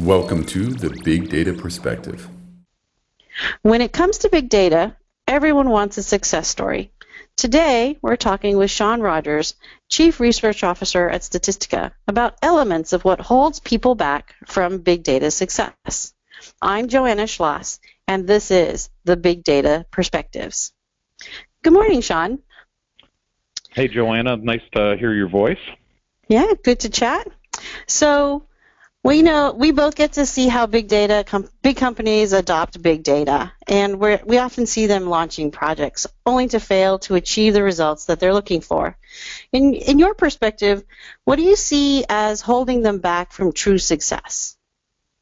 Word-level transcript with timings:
Welcome 0.00 0.46
to 0.46 0.70
the 0.70 0.98
Big 1.04 1.28
Data 1.28 1.52
Perspective. 1.52 2.26
When 3.60 3.82
it 3.82 3.92
comes 3.92 4.18
to 4.18 4.30
big 4.30 4.48
data, 4.48 4.96
everyone 5.28 5.68
wants 5.68 5.98
a 5.98 6.02
success 6.02 6.48
story. 6.48 6.90
Today, 7.36 7.98
we're 8.00 8.16
talking 8.16 8.56
with 8.56 8.70
Shawn 8.70 9.02
Rogers, 9.02 9.56
Chief 9.90 10.18
Research 10.18 10.64
Officer 10.64 11.06
at 11.06 11.20
Statistica, 11.20 11.92
about 12.08 12.38
elements 12.40 12.94
of 12.94 13.04
what 13.04 13.20
holds 13.20 13.60
people 13.60 13.94
back 13.94 14.34
from 14.46 14.78
big 14.78 15.02
data 15.02 15.30
success. 15.30 16.14
I'm 16.62 16.88
Joanna 16.88 17.26
Schloss, 17.26 17.78
and 18.08 18.26
this 18.26 18.50
is 18.50 18.88
the 19.04 19.18
Big 19.18 19.44
Data 19.44 19.84
Perspectives. 19.90 20.72
Good 21.62 21.74
morning, 21.74 22.00
Shawn. 22.00 22.38
Hey, 23.68 23.88
Joanna. 23.88 24.38
Nice 24.38 24.62
to 24.74 24.96
hear 24.98 25.12
your 25.12 25.28
voice. 25.28 25.60
Yeah, 26.26 26.54
good 26.64 26.80
to 26.80 26.88
chat. 26.88 27.28
So, 27.86 28.46
we 29.02 29.22
know 29.22 29.52
we 29.52 29.70
both 29.70 29.94
get 29.94 30.14
to 30.14 30.26
see 30.26 30.46
how 30.48 30.66
big 30.66 30.88
data, 30.88 31.24
com- 31.26 31.48
big 31.62 31.76
companies 31.76 32.32
adopt 32.32 32.82
big 32.82 33.02
data, 33.02 33.52
and 33.66 33.98
we 33.98 34.18
we 34.24 34.38
often 34.38 34.66
see 34.66 34.86
them 34.86 35.06
launching 35.06 35.50
projects 35.50 36.06
only 36.26 36.48
to 36.48 36.60
fail 36.60 36.98
to 37.00 37.14
achieve 37.14 37.54
the 37.54 37.62
results 37.62 38.06
that 38.06 38.20
they're 38.20 38.34
looking 38.34 38.60
for. 38.60 38.96
In 39.52 39.74
in 39.74 39.98
your 39.98 40.14
perspective, 40.14 40.84
what 41.24 41.36
do 41.36 41.42
you 41.42 41.56
see 41.56 42.04
as 42.08 42.42
holding 42.42 42.82
them 42.82 42.98
back 42.98 43.32
from 43.32 43.52
true 43.52 43.78
success? 43.78 44.56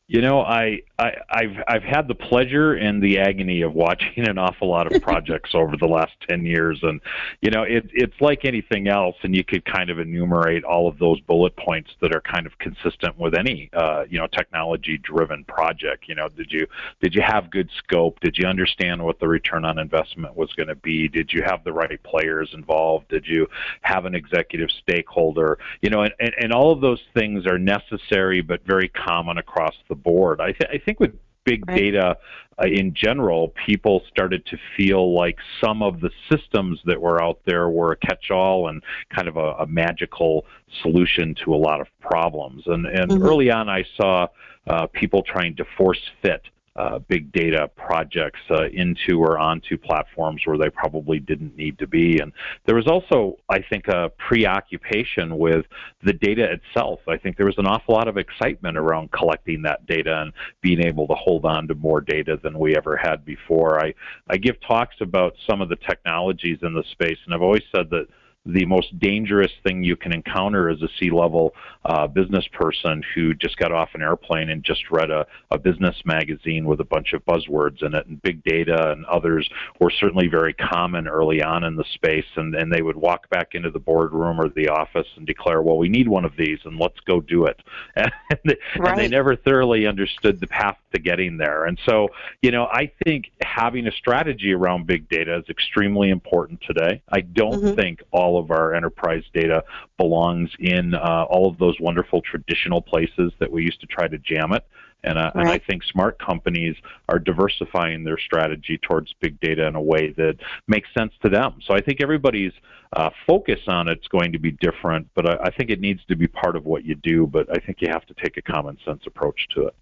You 0.08 0.22
know, 0.22 0.40
I, 0.40 0.80
I 0.98 1.12
I've 1.30 1.56
I've 1.68 1.82
had 1.82 2.08
the 2.08 2.14
pleasure 2.14 2.74
and 2.74 3.02
the 3.02 3.18
agony 3.18 3.62
of 3.62 3.72
watching 3.72 4.26
an 4.28 4.38
awful 4.38 4.68
lot 4.68 4.92
of 4.92 5.00
projects 5.08 5.50
over 5.54 5.76
the 5.76 5.86
last 5.86 6.12
ten 6.28 6.44
years, 6.44 6.80
and 6.82 7.00
you 7.40 7.50
know, 7.50 7.62
it, 7.62 7.88
it's 7.92 8.20
like 8.20 8.44
anything 8.44 8.88
else, 8.88 9.16
and 9.22 9.34
you 9.34 9.44
could 9.44 9.64
kind 9.64 9.90
of 9.90 9.98
enumerate 9.98 10.64
all 10.64 10.88
of 10.88 10.98
those 10.98 11.20
bullet 11.20 11.56
points 11.56 11.90
that 12.00 12.14
are 12.14 12.20
kind 12.20 12.46
of 12.46 12.58
consistent 12.58 13.16
with 13.18 13.34
any 13.34 13.70
uh, 13.72 14.04
you 14.08 14.18
know 14.18 14.26
technology-driven 14.26 15.44
project. 15.44 16.08
You 16.08 16.16
know, 16.16 16.28
did 16.28 16.50
you 16.50 16.66
did 17.00 17.14
you 17.14 17.22
have 17.22 17.50
good 17.50 17.70
scope? 17.78 18.18
Did 18.20 18.36
you 18.36 18.48
understand 18.48 19.04
what 19.04 19.20
the 19.20 19.28
return 19.28 19.64
on 19.64 19.78
investment 19.78 20.36
was 20.36 20.52
going 20.54 20.68
to 20.68 20.74
be? 20.74 21.08
Did 21.08 21.32
you 21.32 21.42
have 21.44 21.62
the 21.62 21.72
right 21.72 22.02
players 22.02 22.50
involved? 22.54 23.08
Did 23.08 23.26
you 23.26 23.46
have 23.82 24.04
an 24.04 24.14
executive 24.14 24.70
stakeholder? 24.82 25.58
You 25.80 25.90
know, 25.90 26.02
and, 26.02 26.14
and, 26.18 26.32
and 26.40 26.52
all 26.52 26.72
of 26.72 26.80
those 26.80 27.00
things 27.14 27.46
are 27.46 27.58
necessary 27.58 28.40
but 28.40 28.64
very 28.66 28.88
common 28.88 29.38
across 29.38 29.74
the 29.88 29.94
board. 29.94 30.40
I, 30.40 30.52
th- 30.52 30.70
I 30.72 30.78
think 30.78 30.87
with 31.00 31.12
big 31.44 31.66
right. 31.68 31.76
data 31.76 32.16
uh, 32.60 32.66
in 32.66 32.92
general, 32.92 33.52
people 33.66 34.02
started 34.08 34.44
to 34.46 34.56
feel 34.76 35.14
like 35.14 35.38
some 35.62 35.82
of 35.82 36.00
the 36.00 36.10
systems 36.30 36.80
that 36.84 37.00
were 37.00 37.22
out 37.22 37.40
there 37.46 37.68
were 37.68 37.92
a 37.92 37.96
catch-all 37.96 38.68
and 38.68 38.82
kind 39.14 39.28
of 39.28 39.36
a, 39.36 39.52
a 39.60 39.66
magical 39.66 40.44
solution 40.82 41.34
to 41.44 41.54
a 41.54 41.56
lot 41.56 41.80
of 41.80 41.86
problems. 42.00 42.62
And, 42.66 42.86
and 42.86 43.10
mm-hmm. 43.10 43.22
early 43.22 43.50
on, 43.50 43.68
I 43.68 43.84
saw 43.96 44.26
uh, 44.66 44.86
people 44.88 45.22
trying 45.22 45.56
to 45.56 45.64
force 45.76 46.00
fit 46.20 46.42
uh, 46.78 47.00
big 47.00 47.32
data 47.32 47.68
projects 47.76 48.38
uh, 48.50 48.68
into 48.72 49.18
or 49.20 49.36
onto 49.36 49.76
platforms 49.76 50.40
where 50.44 50.56
they 50.56 50.70
probably 50.70 51.18
didn't 51.18 51.56
need 51.56 51.76
to 51.76 51.88
be. 51.88 52.20
And 52.20 52.32
there 52.66 52.76
was 52.76 52.86
also, 52.86 53.36
I 53.48 53.58
think, 53.68 53.88
a 53.88 54.10
preoccupation 54.28 55.38
with 55.38 55.66
the 56.04 56.12
data 56.12 56.52
itself. 56.52 57.00
I 57.08 57.16
think 57.16 57.36
there 57.36 57.46
was 57.46 57.58
an 57.58 57.66
awful 57.66 57.94
lot 57.94 58.06
of 58.06 58.16
excitement 58.16 58.78
around 58.78 59.10
collecting 59.10 59.62
that 59.62 59.86
data 59.86 60.20
and 60.22 60.32
being 60.60 60.80
able 60.80 61.08
to 61.08 61.14
hold 61.14 61.44
on 61.44 61.66
to 61.66 61.74
more 61.74 62.00
data 62.00 62.38
than 62.40 62.56
we 62.56 62.76
ever 62.76 62.96
had 62.96 63.24
before. 63.24 63.84
I, 63.84 63.92
I 64.30 64.36
give 64.36 64.54
talks 64.60 64.96
about 65.00 65.34
some 65.50 65.60
of 65.60 65.68
the 65.68 65.76
technologies 65.76 66.58
in 66.62 66.74
the 66.74 66.84
space, 66.92 67.18
and 67.24 67.34
I've 67.34 67.42
always 67.42 67.64
said 67.74 67.90
that 67.90 68.06
the 68.46 68.64
most 68.64 68.98
dangerous 68.98 69.52
thing 69.62 69.82
you 69.82 69.96
can 69.96 70.12
encounter 70.12 70.70
as 70.70 70.80
a 70.82 70.88
C-level 70.98 71.54
uh, 71.84 72.06
business 72.06 72.46
person 72.52 73.02
who 73.14 73.34
just 73.34 73.56
got 73.58 73.72
off 73.72 73.90
an 73.94 74.02
airplane 74.02 74.48
and 74.48 74.64
just 74.64 74.90
read 74.90 75.10
a, 75.10 75.26
a 75.50 75.58
business 75.58 75.96
magazine 76.04 76.64
with 76.66 76.80
a 76.80 76.84
bunch 76.84 77.12
of 77.12 77.24
buzzwords 77.26 77.82
in 77.82 77.94
it, 77.94 78.06
and 78.06 78.22
big 78.22 78.42
data 78.44 78.92
and 78.92 79.04
others 79.06 79.48
were 79.80 79.90
certainly 79.90 80.28
very 80.28 80.54
common 80.54 81.06
early 81.06 81.42
on 81.42 81.64
in 81.64 81.76
the 81.76 81.84
space, 81.92 82.24
and, 82.36 82.54
and 82.54 82.72
they 82.72 82.82
would 82.82 82.96
walk 82.96 83.28
back 83.30 83.54
into 83.54 83.70
the 83.70 83.78
boardroom 83.78 84.40
or 84.40 84.48
the 84.48 84.68
office 84.68 85.06
and 85.16 85.26
declare, 85.26 85.62
well, 85.62 85.76
we 85.76 85.88
need 85.88 86.08
one 86.08 86.24
of 86.24 86.32
these, 86.36 86.58
and 86.64 86.78
let's 86.78 87.00
go 87.00 87.20
do 87.20 87.46
it. 87.46 87.60
And, 88.30 88.38
they, 88.44 88.56
right. 88.78 88.90
and 88.92 89.00
they 89.00 89.08
never 89.08 89.36
thoroughly 89.36 89.86
understood 89.86 90.38
the 90.38 90.46
path 90.46 90.76
to 90.94 91.00
getting 91.00 91.38
there. 91.38 91.64
And 91.64 91.78
so, 91.86 92.08
you 92.42 92.50
know, 92.50 92.66
I 92.66 92.92
think 93.04 93.30
having 93.42 93.86
a 93.86 93.92
strategy 93.92 94.52
around 94.52 94.86
big 94.86 95.08
data 95.08 95.38
is 95.38 95.44
extremely 95.48 96.10
important 96.10 96.60
today. 96.66 97.02
I 97.08 97.20
don't 97.20 97.62
mm-hmm. 97.62 97.74
think 97.74 98.02
all 98.12 98.37
of 98.38 98.50
our 98.50 98.74
enterprise 98.74 99.24
data 99.32 99.64
belongs 99.96 100.50
in 100.58 100.94
uh, 100.94 101.24
all 101.28 101.48
of 101.48 101.58
those 101.58 101.76
wonderful 101.80 102.20
traditional 102.22 102.80
places 102.80 103.32
that 103.38 103.50
we 103.50 103.62
used 103.62 103.80
to 103.80 103.86
try 103.86 104.08
to 104.08 104.18
jam 104.18 104.52
it. 104.52 104.64
And, 105.04 105.16
uh, 105.16 105.30
right. 105.34 105.42
and, 105.42 105.48
I 105.48 105.58
think 105.58 105.84
smart 105.84 106.18
companies 106.18 106.74
are 107.08 107.18
diversifying 107.18 108.02
their 108.02 108.18
strategy 108.18 108.78
towards 108.78 109.14
big 109.20 109.38
data 109.40 109.66
in 109.66 109.76
a 109.76 109.80
way 109.80 110.10
that 110.16 110.36
makes 110.66 110.88
sense 110.92 111.12
to 111.22 111.28
them. 111.28 111.60
So 111.64 111.74
I 111.74 111.80
think 111.80 112.02
everybody's 112.02 112.52
uh, 112.92 113.10
focus 113.26 113.60
on 113.68 113.88
it's 113.88 114.08
going 114.08 114.32
to 114.32 114.38
be 114.38 114.50
different, 114.50 115.08
but 115.14 115.28
I, 115.28 115.48
I 115.48 115.50
think 115.50 115.70
it 115.70 115.80
needs 115.80 116.04
to 116.06 116.16
be 116.16 116.26
part 116.26 116.56
of 116.56 116.64
what 116.64 116.84
you 116.84 116.96
do. 116.96 117.26
But 117.26 117.48
I 117.50 117.60
think 117.60 117.80
you 117.80 117.88
have 117.90 118.06
to 118.06 118.14
take 118.14 118.36
a 118.38 118.42
common 118.42 118.76
sense 118.84 119.02
approach 119.06 119.46
to 119.54 119.68
it. 119.68 119.74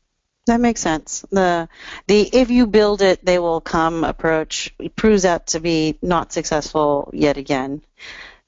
That 0.46 0.60
makes 0.60 0.80
sense. 0.80 1.24
The 1.30 1.68
the 2.06 2.20
if 2.20 2.50
you 2.50 2.68
build 2.68 3.02
it, 3.02 3.24
they 3.24 3.40
will 3.40 3.60
come 3.60 4.04
approach 4.04 4.72
proves 4.94 5.24
out 5.24 5.48
to 5.48 5.60
be 5.60 5.98
not 6.02 6.32
successful 6.32 7.10
yet 7.12 7.36
again. 7.36 7.82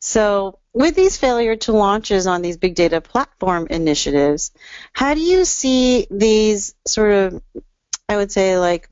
So, 0.00 0.58
with 0.72 0.94
these 0.94 1.16
failure 1.16 1.56
to 1.56 1.72
launches 1.72 2.26
on 2.26 2.40
these 2.42 2.56
big 2.56 2.74
data 2.74 3.00
platform 3.00 3.66
initiatives, 3.68 4.52
how 4.92 5.14
do 5.14 5.20
you 5.20 5.44
see 5.44 6.06
these 6.10 6.74
sort 6.86 7.12
of, 7.12 7.42
I 8.08 8.16
would 8.16 8.30
say, 8.30 8.58
like 8.58 8.88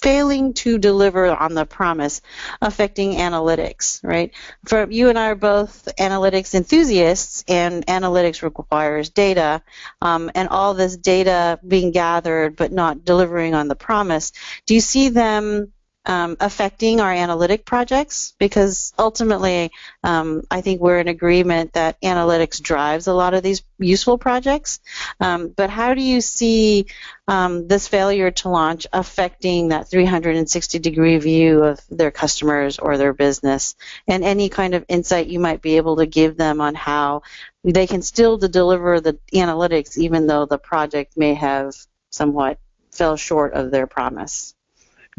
failing 0.00 0.54
to 0.54 0.78
deliver 0.78 1.26
on 1.26 1.54
the 1.54 1.64
promise 1.64 2.20
affecting 2.62 3.14
analytics, 3.14 4.00
right? 4.04 4.32
For 4.66 4.88
you 4.90 5.08
and 5.08 5.18
I 5.18 5.30
are 5.30 5.34
both 5.34 5.88
analytics 5.98 6.54
enthusiasts, 6.54 7.44
and 7.48 7.84
analytics 7.86 8.42
requires 8.42 9.10
data, 9.10 9.62
um, 10.00 10.30
and 10.34 10.48
all 10.48 10.74
this 10.74 10.96
data 10.96 11.58
being 11.66 11.90
gathered 11.90 12.56
but 12.56 12.72
not 12.72 13.04
delivering 13.04 13.54
on 13.54 13.68
the 13.68 13.74
promise. 13.74 14.32
Do 14.66 14.74
you 14.74 14.80
see 14.80 15.08
them 15.08 15.72
um, 16.08 16.38
affecting 16.40 17.00
our 17.00 17.12
analytic 17.12 17.66
projects 17.66 18.34
because 18.38 18.94
ultimately 18.98 19.70
um, 20.02 20.42
I 20.50 20.62
think 20.62 20.80
we're 20.80 21.00
in 21.00 21.08
agreement 21.08 21.74
that 21.74 22.00
analytics 22.00 22.62
drives 22.62 23.06
a 23.06 23.12
lot 23.12 23.34
of 23.34 23.42
these 23.42 23.62
useful 23.78 24.16
projects. 24.16 24.80
Um, 25.20 25.48
but 25.48 25.68
how 25.68 25.92
do 25.92 26.00
you 26.00 26.22
see 26.22 26.86
um, 27.28 27.68
this 27.68 27.86
failure 27.86 28.30
to 28.30 28.48
launch 28.48 28.86
affecting 28.90 29.68
that 29.68 29.88
360 29.88 30.78
degree 30.78 31.18
view 31.18 31.62
of 31.62 31.78
their 31.90 32.10
customers 32.10 32.78
or 32.78 32.96
their 32.96 33.12
business 33.12 33.76
and 34.08 34.24
any 34.24 34.48
kind 34.48 34.74
of 34.74 34.86
insight 34.88 35.26
you 35.26 35.38
might 35.38 35.60
be 35.60 35.76
able 35.76 35.96
to 35.96 36.06
give 36.06 36.38
them 36.38 36.62
on 36.62 36.74
how 36.74 37.20
they 37.64 37.86
can 37.86 38.00
still 38.00 38.38
deliver 38.38 39.00
the 39.00 39.18
analytics 39.34 39.98
even 39.98 40.26
though 40.26 40.46
the 40.46 40.58
project 40.58 41.18
may 41.18 41.34
have 41.34 41.74
somewhat 42.08 42.58
fell 42.92 43.16
short 43.16 43.52
of 43.52 43.70
their 43.70 43.86
promise? 43.86 44.54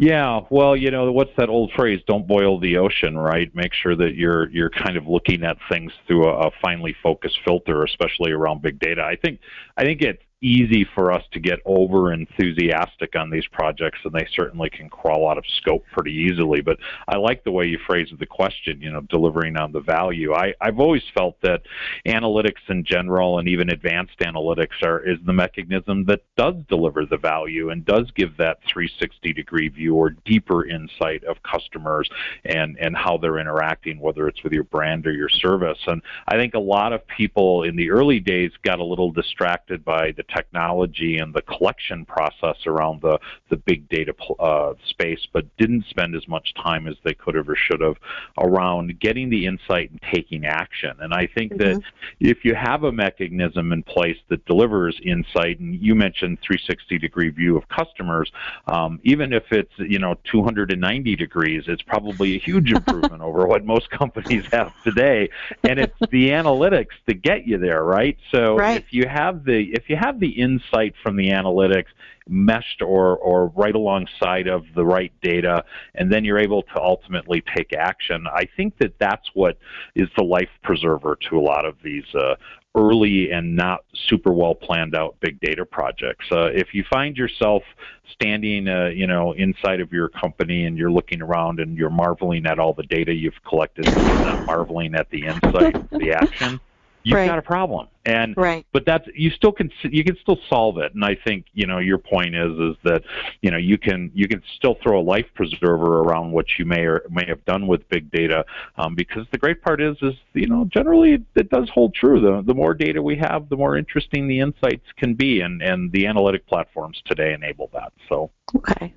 Yeah, 0.01 0.43
well, 0.49 0.77
you 0.77 0.91
know, 0.91 1.11
what's 1.11 1.35
that 1.35 1.49
old 1.49 1.73
phrase? 1.75 1.99
Don't 2.07 2.25
boil 2.25 2.57
the 2.57 2.77
ocean, 2.77 3.17
right? 3.17 3.53
Make 3.53 3.73
sure 3.73 3.97
that 3.97 4.15
you're 4.15 4.49
you're 4.49 4.69
kind 4.69 4.95
of 4.95 5.07
looking 5.07 5.43
at 5.43 5.57
things 5.69 5.91
through 6.07 6.25
a, 6.25 6.47
a 6.47 6.51
finely 6.61 6.95
focused 7.03 7.37
filter, 7.43 7.83
especially 7.83 8.31
around 8.31 8.61
big 8.61 8.79
data. 8.79 9.03
I 9.03 9.17
think 9.17 9.41
I 9.75 9.83
think 9.83 10.01
it's 10.01 10.23
easy 10.41 10.87
for 10.95 11.11
us 11.11 11.23
to 11.31 11.39
get 11.39 11.59
over 11.65 12.13
enthusiastic 12.13 13.15
on 13.15 13.29
these 13.29 13.45
projects 13.47 13.99
and 14.05 14.13
they 14.13 14.27
certainly 14.33 14.69
can 14.69 14.89
crawl 14.89 15.29
out 15.29 15.37
of 15.37 15.43
scope 15.57 15.83
pretty 15.91 16.13
easily. 16.13 16.61
But 16.61 16.77
i 17.07 17.17
like 17.17 17.43
the 17.43 17.51
way 17.51 17.65
you 17.65 17.77
phrased 17.85 18.17
the 18.17 18.25
question 18.25 18.81
you 18.81 18.91
know 18.91 19.01
delivering 19.01 19.57
on 19.57 19.71
the 19.71 19.81
value. 19.81 20.33
I 20.33 20.53
i've 20.61 20.79
always 20.79 21.03
felt 21.13 21.35
that 21.41 21.61
analytics 22.07 22.69
in 22.69 22.85
general 22.85 23.39
and 23.39 23.49
even 23.49 23.69
advanced 23.69 24.17
analytics 24.19 24.81
are 24.83 24.99
is 24.99 25.17
the 25.25 25.33
mechanism 25.33 26.05
that 26.05 26.23
does 26.37 26.55
deliver 26.69 27.05
the 27.05 27.17
value 27.17 27.69
and 27.69 27.85
does 27.85 28.09
give 28.11 28.37
that 28.37 28.59
360 28.67 29.33
degree 29.33 29.67
view 29.67 29.95
or 29.95 30.11
deeper 30.25 30.65
insight 30.65 31.23
of 31.25 31.37
customers 31.43 32.09
and 32.45 32.77
and 32.79 32.95
how 32.95 33.17
they're 33.17 33.39
interacting 33.39 33.99
whether 33.99 34.27
it's 34.27 34.41
with 34.43 34.53
your 34.53 34.63
brand 34.63 35.05
or 35.05 35.11
your 35.11 35.29
service. 35.29 35.79
And 35.87 36.01
i 36.27 36.35
think 36.35 36.53
a 36.53 36.59
lot 36.59 36.93
of 36.93 37.05
people 37.07 37.63
in 37.63 37.75
the 37.75 37.91
early 37.91 38.21
days 38.21 38.51
got 38.63 38.79
a 38.79 38.83
little 38.83 39.11
distracted 39.11 39.83
by 39.83 40.13
the 40.15 40.23
technology 40.33 41.17
and 41.17 41.33
the 41.33 41.41
collection 41.41 42.05
process 42.05 42.55
around 42.65 43.01
the, 43.01 43.19
the 43.49 43.57
big 43.57 43.87
data 43.89 44.13
uh, 44.39 44.73
space, 44.87 45.27
but 45.33 45.45
didn't 45.57 45.85
spend 45.89 46.15
as 46.15 46.27
much 46.27 46.53
time 46.55 46.87
as 46.87 46.95
they 47.03 47.13
could 47.13 47.35
have 47.35 47.49
or 47.49 47.55
should 47.55 47.81
have 47.81 47.97
around 48.37 48.99
getting 48.99 49.29
the 49.29 49.45
insight 49.45 49.91
and 49.91 49.99
taking 50.13 50.45
action. 50.45 50.95
And 50.99 51.13
I 51.13 51.27
think 51.27 51.53
mm-hmm. 51.53 51.79
that 51.79 51.83
if 52.19 52.43
you 52.43 52.55
have 52.55 52.83
a 52.83 52.91
mechanism 52.91 53.71
in 53.71 53.83
place 53.83 54.17
that 54.29 54.45
delivers 54.45 54.99
insight, 55.03 55.59
and 55.59 55.75
you 55.75 55.95
mentioned 55.95 56.39
360 56.41 56.97
degree 56.97 57.29
view 57.29 57.57
of 57.57 57.67
customers, 57.69 58.31
um, 58.67 58.99
even 59.03 59.33
if 59.33 59.43
it's 59.51 59.73
you 59.77 59.99
know 59.99 60.15
290 60.31 61.15
degrees, 61.15 61.63
it's 61.67 61.81
probably 61.81 62.35
a 62.35 62.39
huge 62.39 62.71
improvement 62.79 63.21
over 63.21 63.45
what 63.47 63.65
most 63.65 63.89
companies 63.89 64.45
have 64.51 64.71
today. 64.83 65.29
And 65.63 65.79
it's 65.79 65.97
the 66.11 66.29
analytics 66.39 66.95
that 67.07 67.21
get 67.21 67.47
you 67.47 67.57
there, 67.57 67.83
right? 67.83 68.17
So 68.31 68.55
right. 68.55 68.77
if 68.77 68.93
you 68.93 69.07
have 69.07 69.43
the 69.45 69.71
if 69.73 69.89
you 69.89 69.95
have 69.95 70.18
the 70.19 70.29
insight 70.29 70.93
from 71.01 71.15
the 71.15 71.29
analytics 71.29 71.87
meshed 72.27 72.81
or, 72.81 73.17
or 73.17 73.47
right 73.55 73.75
alongside 73.75 74.47
of 74.47 74.63
the 74.75 74.85
right 74.85 75.11
data, 75.21 75.63
and 75.95 76.11
then 76.11 76.23
you're 76.23 76.39
able 76.39 76.61
to 76.61 76.79
ultimately 76.79 77.43
take 77.55 77.73
action. 77.73 78.25
I 78.27 78.47
think 78.55 78.77
that 78.77 78.93
that's 78.99 79.29
what 79.33 79.57
is 79.95 80.07
the 80.15 80.23
life 80.23 80.49
preserver 80.63 81.17
to 81.29 81.37
a 81.37 81.41
lot 81.41 81.65
of 81.65 81.75
these 81.83 82.05
uh, 82.13 82.35
early 82.75 83.31
and 83.31 83.55
not 83.55 83.83
super 83.93 84.31
well 84.31 84.53
planned 84.53 84.95
out 84.95 85.15
big 85.21 85.39
data 85.39 85.65
projects. 85.65 86.25
Uh, 86.31 86.49
if 86.53 86.73
you 86.73 86.83
find 86.91 87.17
yourself 87.17 87.63
standing, 88.11 88.67
uh, 88.67 88.87
you 88.87 89.07
know, 89.07 89.33
inside 89.33 89.81
of 89.81 89.91
your 89.91 90.09
company 90.09 90.65
and 90.65 90.77
you're 90.77 90.91
looking 90.91 91.21
around 91.21 91.59
and 91.59 91.77
you're 91.77 91.89
marveling 91.89 92.45
at 92.45 92.59
all 92.59 92.73
the 92.73 92.83
data 92.83 93.13
you've 93.13 93.41
collected, 93.47 93.87
and 93.87 94.23
not 94.23 94.45
marveling 94.45 94.93
at 94.93 95.09
the 95.09 95.25
insight, 95.25 95.89
the 95.91 96.11
action, 96.11 96.59
you've 97.03 97.15
Right. 97.15 97.27
got 97.27 97.39
a 97.39 97.41
problem. 97.41 97.87
And 98.05 98.35
Right. 98.35 98.65
but 98.71 98.85
that's 98.85 99.07
you 99.13 99.29
still 99.29 99.51
can 99.51 99.71
you 99.83 100.03
can 100.03 100.17
still 100.21 100.39
solve 100.49 100.77
it 100.77 100.93
and 100.95 101.03
i 101.03 101.15
think 101.15 101.45
you 101.53 101.67
know 101.67 101.79
your 101.79 101.97
point 101.97 102.33
is 102.33 102.57
is 102.57 102.75
that 102.83 103.03
you 103.41 103.51
know 103.51 103.57
you 103.57 103.77
can 103.77 104.09
you 104.15 104.27
can 104.27 104.41
still 104.55 104.75
throw 104.81 104.99
a 104.99 105.01
life 105.01 105.25
preserver 105.35 105.99
around 105.99 106.31
what 106.31 106.45
you 106.57 106.65
may 106.65 106.81
or 106.85 107.03
may 107.11 107.25
have 107.27 107.43
done 107.45 107.67
with 107.67 107.87
big 107.89 108.09
data 108.09 108.45
um, 108.77 108.95
because 108.95 109.27
the 109.31 109.37
great 109.37 109.61
part 109.61 109.81
is 109.81 109.97
is 110.01 110.15
you 110.33 110.47
know 110.47 110.65
generally 110.65 111.23
it 111.35 111.49
does 111.49 111.69
hold 111.69 111.93
true 111.93 112.19
the 112.21 112.41
the 112.43 112.53
more 112.53 112.73
data 112.73 113.01
we 113.01 113.15
have 113.15 113.49
the 113.49 113.57
more 113.57 113.77
interesting 113.77 114.27
the 114.27 114.39
insights 114.39 114.85
can 114.97 115.13
be 115.13 115.41
and 115.41 115.61
and 115.61 115.91
the 115.91 116.07
analytic 116.07 116.47
platforms 116.47 117.01
today 117.05 117.33
enable 117.33 117.69
that 117.73 117.91
so 118.07 118.31
Okay. 118.55 118.93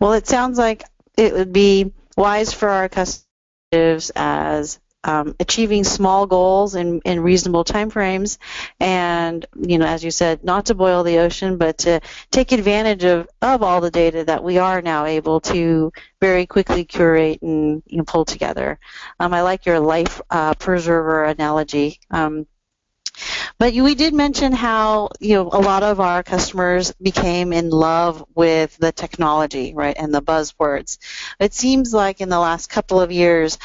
Well, 0.00 0.12
it 0.12 0.26
sounds 0.26 0.58
like 0.58 0.84
it 1.16 1.32
would 1.32 1.52
be 1.52 1.92
wise 2.16 2.52
for 2.52 2.68
our 2.68 2.88
customers 2.88 4.10
as 4.16 4.80
um, 5.04 5.36
achieving 5.38 5.84
small 5.84 6.26
goals 6.26 6.74
in, 6.74 7.00
in 7.04 7.20
reasonable 7.20 7.64
timeframes, 7.64 8.38
and 8.80 9.44
you 9.56 9.78
know, 9.78 9.86
as 9.86 10.02
you 10.02 10.10
said, 10.10 10.42
not 10.42 10.66
to 10.66 10.74
boil 10.74 11.02
the 11.02 11.18
ocean, 11.18 11.58
but 11.58 11.78
to 11.78 12.00
take 12.30 12.52
advantage 12.52 13.04
of, 13.04 13.28
of 13.42 13.62
all 13.62 13.80
the 13.80 13.90
data 13.90 14.24
that 14.24 14.42
we 14.42 14.58
are 14.58 14.82
now 14.82 15.04
able 15.04 15.40
to 15.40 15.92
very 16.20 16.46
quickly 16.46 16.84
curate 16.84 17.42
and 17.42 17.82
you 17.86 17.98
know, 17.98 18.04
pull 18.04 18.24
together. 18.24 18.78
Um, 19.20 19.34
I 19.34 19.42
like 19.42 19.66
your 19.66 19.80
life 19.80 20.20
uh, 20.30 20.54
preserver 20.54 21.24
analogy. 21.24 22.00
Um, 22.10 22.46
but 23.58 23.74
we 23.74 23.94
did 23.94 24.14
mention 24.14 24.52
how 24.52 25.10
you 25.20 25.34
know 25.34 25.48
a 25.52 25.60
lot 25.60 25.82
of 25.82 26.00
our 26.00 26.22
customers 26.22 26.92
became 27.00 27.52
in 27.52 27.70
love 27.70 28.24
with 28.34 28.76
the 28.78 28.92
technology, 28.92 29.74
right, 29.74 29.96
and 29.98 30.12
the 30.14 30.22
buzzwords. 30.22 30.98
It 31.40 31.54
seems 31.54 31.92
like 31.92 32.20
in 32.20 32.28
the 32.28 32.38
last 32.38 32.68
couple 32.68 33.00
of 33.00 33.12
years, 33.12 33.58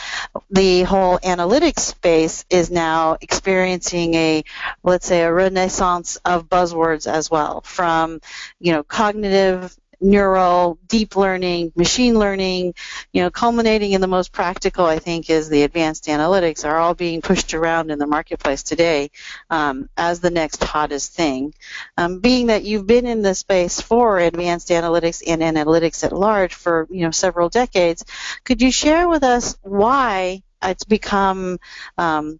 the 0.49 0.83
whole 0.83 1.17
analytics 1.19 1.79
space 1.79 2.45
is 2.49 2.69
now 2.71 3.17
experiencing 3.21 4.13
a, 4.13 4.43
let's 4.83 5.07
say, 5.07 5.21
a 5.23 5.33
renaissance 5.33 6.17
of 6.25 6.49
buzzwords 6.49 7.11
as 7.11 7.29
well, 7.29 7.61
from 7.61 8.21
you 8.59 8.71
know 8.71 8.83
cognitive 8.83 9.75
neural, 10.01 10.79
deep 10.87 11.15
learning, 11.15 11.71
machine 11.75 12.17
learning, 12.17 12.73
you 13.11 13.21
know, 13.21 13.29
culminating 13.29 13.91
in 13.91 14.01
the 14.01 14.07
most 14.07 14.31
practical, 14.31 14.85
I 14.85 14.99
think, 14.99 15.29
is 15.29 15.49
the 15.49 15.63
advanced 15.63 16.05
analytics 16.05 16.65
are 16.65 16.77
all 16.77 16.93
being 16.93 17.21
pushed 17.21 17.53
around 17.53 17.91
in 17.91 17.99
the 17.99 18.07
marketplace 18.07 18.63
today 18.63 19.11
um, 19.49 19.89
as 19.97 20.19
the 20.19 20.31
next 20.31 20.63
hottest 20.63 21.13
thing. 21.13 21.53
Um, 21.97 22.19
being 22.19 22.47
that 22.47 22.63
you've 22.63 22.87
been 22.87 23.05
in 23.05 23.21
the 23.21 23.35
space 23.35 23.81
for 23.81 24.19
advanced 24.19 24.69
analytics 24.69 25.23
and 25.25 25.41
analytics 25.41 26.03
at 26.03 26.13
large 26.13 26.53
for 26.53 26.87
you 26.89 27.01
know 27.01 27.11
several 27.11 27.49
decades, 27.49 28.05
could 28.43 28.61
you 28.61 28.71
share 28.71 29.07
with 29.07 29.23
us 29.23 29.57
why 29.61 30.43
it's 30.61 30.83
become 30.83 31.59
um, 31.97 32.39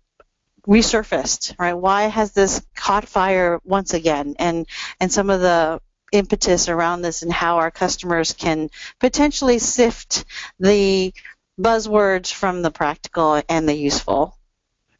resurfaced, 0.67 1.55
right? 1.59 1.73
Why 1.73 2.03
has 2.03 2.31
this 2.31 2.61
caught 2.75 3.07
fire 3.07 3.59
once 3.63 3.93
again, 3.93 4.35
and 4.39 4.67
and 4.99 5.11
some 5.11 5.29
of 5.29 5.41
the 5.41 5.81
impetus 6.11 6.69
around 6.69 7.01
this 7.01 7.21
and 7.21 7.31
how 7.31 7.57
our 7.57 7.71
customers 7.71 8.33
can 8.33 8.69
potentially 8.99 9.59
sift 9.59 10.25
the 10.59 11.13
buzzwords 11.59 12.31
from 12.31 12.61
the 12.61 12.71
practical 12.71 13.41
and 13.49 13.67
the 13.67 13.75
useful. 13.75 14.35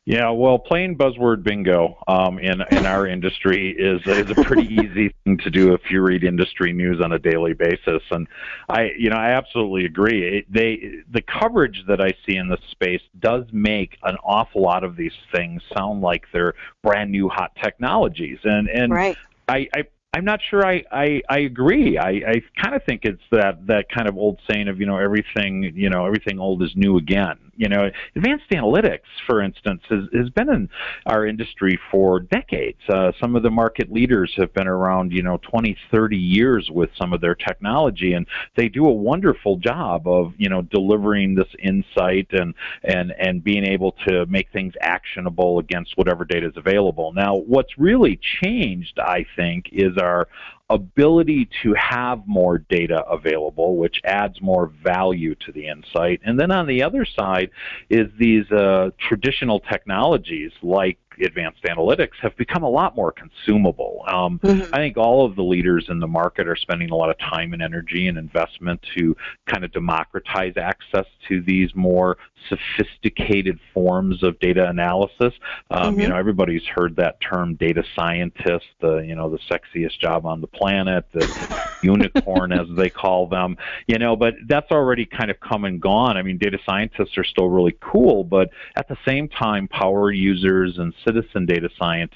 Yeah, 0.10 0.32
well, 0.32 0.58
playing 0.58 0.98
buzzword 0.98 1.44
bingo 1.44 2.02
um, 2.08 2.40
in 2.40 2.64
in 2.72 2.88
our 2.88 3.06
industry 3.06 3.76
is 3.78 4.02
is 4.08 4.32
a 4.32 4.44
pretty 4.44 4.74
easy 4.74 5.14
thing 5.24 5.38
to 5.44 5.52
do 5.52 5.74
if 5.76 5.82
you 5.92 6.02
read 6.02 6.24
industry 6.24 6.74
news 6.74 7.00
on 7.00 7.12
a 7.12 7.20
daily 7.20 7.54
basis. 7.54 8.02
And 8.10 8.28
I, 8.68 8.90
you 8.98 9.12
know, 9.12 9.18
I 9.18 9.34
absolutely 9.34 9.86
agree. 9.86 10.40
It, 10.40 10.52
they 10.52 11.04
the 11.12 11.22
coverage 11.22 11.84
that 11.88 12.02
I 12.02 12.16
see 12.26 12.38
in 12.38 12.50
this 12.50 12.60
space 12.72 13.04
does 13.20 13.46
make 13.52 14.00
an 14.02 14.16
awful 14.24 14.64
lot 14.64 14.84
of 14.84 14.96
these 14.96 15.14
things 15.32 15.62
sound 15.78 16.02
like 16.02 16.26
they're 16.34 16.56
brand 16.82 17.12
new 17.12 17.30
hot 17.30 17.52
technologies. 17.62 18.40
And 18.44 18.68
and 18.68 18.92
Right. 18.92 19.18
I, 19.48 19.68
I 19.76 19.84
I'm 20.14 20.26
not 20.26 20.40
sure 20.50 20.66
I, 20.66 20.84
I, 20.92 21.22
I 21.30 21.40
agree. 21.40 22.00
I, 22.00 22.10
I 22.10 22.42
kind 22.60 22.74
of 22.74 22.84
think 22.84 23.02
it's 23.04 23.22
that, 23.32 23.68
that 23.68 23.92
kind 23.92 24.10
of 24.10 24.18
old 24.18 24.40
saying 24.50 24.68
of, 24.68 24.80
you 24.80 24.88
know, 24.88 24.98
everything, 24.98 25.72
you 25.76 25.92
know, 25.92 26.04
everything 26.08 26.40
old 26.40 26.64
is 26.64 26.72
new 26.76 26.98
again. 26.98 27.38
You 27.56 27.68
know, 27.68 27.92
advanced 28.16 28.50
analytics, 28.52 29.02
for 29.28 29.42
instance, 29.42 29.82
has, 29.90 30.06
has 30.14 30.30
been 30.30 30.50
in 30.50 30.70
our 31.06 31.28
industry 31.28 31.78
for 31.92 32.22
decades. 32.22 32.80
Uh, 32.88 33.12
some 33.20 33.36
of 33.36 33.44
the 33.44 33.52
market 33.52 33.92
leaders 33.92 34.34
have 34.38 34.54
been 34.54 34.68
around, 34.68 35.12
you 35.12 35.22
know, 35.22 35.38
20, 35.44 35.78
30 35.92 36.18
years 36.18 36.70
with 36.72 36.90
some 36.98 37.12
of 37.12 37.20
their 37.20 37.36
technology, 37.36 38.14
and 38.14 38.26
they 38.56 38.70
do 38.70 38.88
a 38.88 38.94
wonderful 38.94 39.58
job 39.58 40.08
of, 40.08 40.34
you 40.38 40.48
know, 40.48 40.62
delivering 40.62 41.36
this 41.36 41.50
insight 41.62 42.28
and, 42.32 42.56
and, 42.84 43.14
and 43.20 43.44
being 43.44 43.66
able 43.66 43.92
to 44.08 44.26
make 44.28 44.50
things 44.54 44.74
actionable 44.80 45.60
against 45.60 45.98
whatever 45.98 46.24
data 46.24 46.48
is 46.48 46.56
available. 46.56 47.12
Now, 47.12 47.36
what's 47.36 47.78
really 47.78 48.20
changed, 48.42 48.98
I 49.00 49.26
think, 49.36 49.68
is 49.74 49.98
our 50.00 50.28
ability 50.70 51.50
to 51.64 51.74
have 51.74 52.28
more 52.28 52.60
data 52.60 53.04
available, 53.06 53.78
which 53.78 54.00
adds 54.04 54.40
more 54.42 54.72
value 54.84 55.36
to 55.36 55.52
the 55.52 55.68
insight. 55.68 56.22
And 56.24 56.40
then 56.40 56.52
on 56.52 56.68
the 56.68 56.84
other 56.84 57.06
side 57.06 57.50
is 57.90 58.08
these 58.20 58.50
uh, 58.52 58.92
traditional 59.00 59.60
technologies 59.60 60.52
like 60.62 61.00
advanced 61.26 61.64
analytics 61.64 62.16
have 62.22 62.36
become 62.38 62.64
a 62.64 62.70
lot 62.70 62.96
more 62.96 63.12
consumable. 63.12 64.04
Um, 64.08 64.40
Mhm. 64.40 64.70
I 64.74 64.78
think 64.78 64.98
all 64.98 65.26
of 65.26 65.36
the 65.36 65.44
leaders 65.44 65.88
in 65.90 66.00
the 66.00 66.08
market 66.08 66.48
are 66.48 66.56
spending 66.56 66.90
a 66.92 66.96
lot 66.96 67.10
of 67.10 67.18
time 67.18 67.54
and 67.54 67.62
energy 67.62 68.08
and 68.08 68.18
investment 68.18 68.82
to 68.98 69.16
kind 69.46 69.64
of 69.64 69.72
democratize 69.72 70.54
access 70.58 71.06
to 71.28 71.42
these 71.42 71.74
more 71.76 72.18
sophisticated 72.48 73.60
forms 73.74 74.24
of 74.24 74.40
data 74.40 74.68
analysis. 74.68 75.34
Um, 75.72 76.00
You 76.00 76.06
Mhm. 76.06 76.10
know, 76.10 76.16
everybody's 76.18 76.66
heard 76.66 76.96
that 76.96 77.20
term 77.20 77.56
data 77.56 77.84
scientist, 77.96 78.66
the 78.80 78.98
you 79.00 79.16
know 79.16 79.30
the 79.30 79.40
sexiest 79.50 80.00
job 80.00 80.26
on 80.26 80.42
the 80.42 80.48
planet, 80.48 81.06
the 81.12 81.20
unicorn 81.82 82.52
as 82.52 82.68
they 82.76 82.90
call 82.90 83.28
them. 83.28 83.58
You 83.88 83.98
know, 83.98 84.16
but 84.16 84.36
that's 84.48 84.72
already 84.72 85.06
kind 85.06 85.32
of 85.32 85.40
come 85.40 85.66
and 85.66 85.82
gone. 85.82 86.18
I 86.18 86.22
mean, 86.22 86.38
data 86.38 86.60
scientists 86.66 87.18
are 87.18 87.24
still 87.24 87.50
really 87.50 87.76
cool, 87.82 88.24
but 88.24 88.50
at 88.76 88.88
the 88.88 88.98
same 89.06 89.28
time, 89.28 89.68
power 89.68 90.12
users 90.12 90.78
and 90.78 90.94
citizen 91.10 91.46
data 91.46 91.70
science 91.78 92.14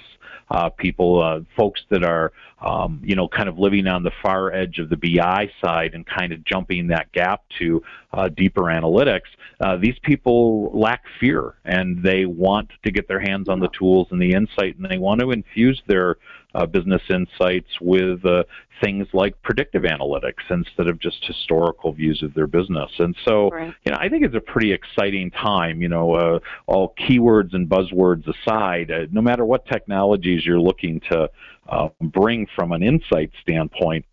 uh, 0.52 0.70
people, 0.70 1.22
uh, 1.22 1.40
folks 1.58 1.82
that 1.90 2.04
are, 2.04 2.32
um, 2.62 3.02
you 3.04 3.16
know, 3.16 3.28
kind 3.28 3.50
of 3.50 3.58
living 3.58 3.88
on 3.88 4.04
the 4.04 4.12
far 4.22 4.54
edge 4.54 4.78
of 4.78 4.90
the 4.90 4.98
BI 4.98 5.50
side 5.64 5.94
and 5.94 6.06
kind 6.06 6.32
of 6.32 6.44
jumping 6.44 6.88
that 6.88 7.12
gap 7.12 7.42
to 7.60 7.82
uh, 8.14 8.30
deeper 8.30 8.64
analytics. 8.64 9.22
Uh, 9.60 9.78
these 9.78 9.98
people 10.04 10.70
lack 10.78 11.04
fear 11.20 11.56
and 11.66 12.04
they 12.04 12.26
want 12.26 12.70
to 12.84 12.92
get 12.92 13.08
their 13.08 13.20
hands 13.20 13.50
on 13.50 13.60
the 13.60 13.70
tools 13.70 14.08
and 14.12 14.22
the 14.22 14.34
insight, 14.34 14.78
and 14.78 14.90
they 14.90 14.98
want 14.98 15.22
to 15.22 15.32
infuse 15.32 15.82
their 15.88 16.18
uh, 16.56 16.66
business 16.66 17.02
insights 17.10 17.70
with 17.82 18.26
uh, 18.26 18.44
things 18.84 19.08
like 19.14 19.42
predictive 19.42 19.84
analytics 19.84 20.44
instead 20.50 20.88
of 20.88 21.00
just 21.00 21.24
historical 21.26 21.92
views 21.94 22.22
of 22.22 22.34
their 22.34 22.48
business. 22.48 22.92
And 23.00 23.16
so, 23.26 23.50
Right. 23.50 23.74
you 23.86 23.92
know, 23.92 23.98
I 24.00 24.10
think 24.10 24.24
it's 24.24 24.36
a 24.36 24.42
pretty 24.42 24.72
exciting 24.72 25.32
time. 25.32 25.82
You 25.82 25.90
know, 25.90 26.14
uh, 26.14 26.40
all 26.68 26.94
keywords 27.00 27.54
and 27.54 27.68
buzzwords 27.68 28.28
aside, 28.28 28.92
uh, 28.92 29.06
no 29.12 29.22
matter 29.22 29.46
what 29.46 29.66
technologies 29.66 30.46
you're 30.46 30.60
looking 30.60 31.00
to 31.12 31.30
uh, 31.70 31.90
bring 32.02 32.48
from 32.56 32.72
an 32.72 32.84
insight 32.84 33.32
standpoint, 33.42 34.06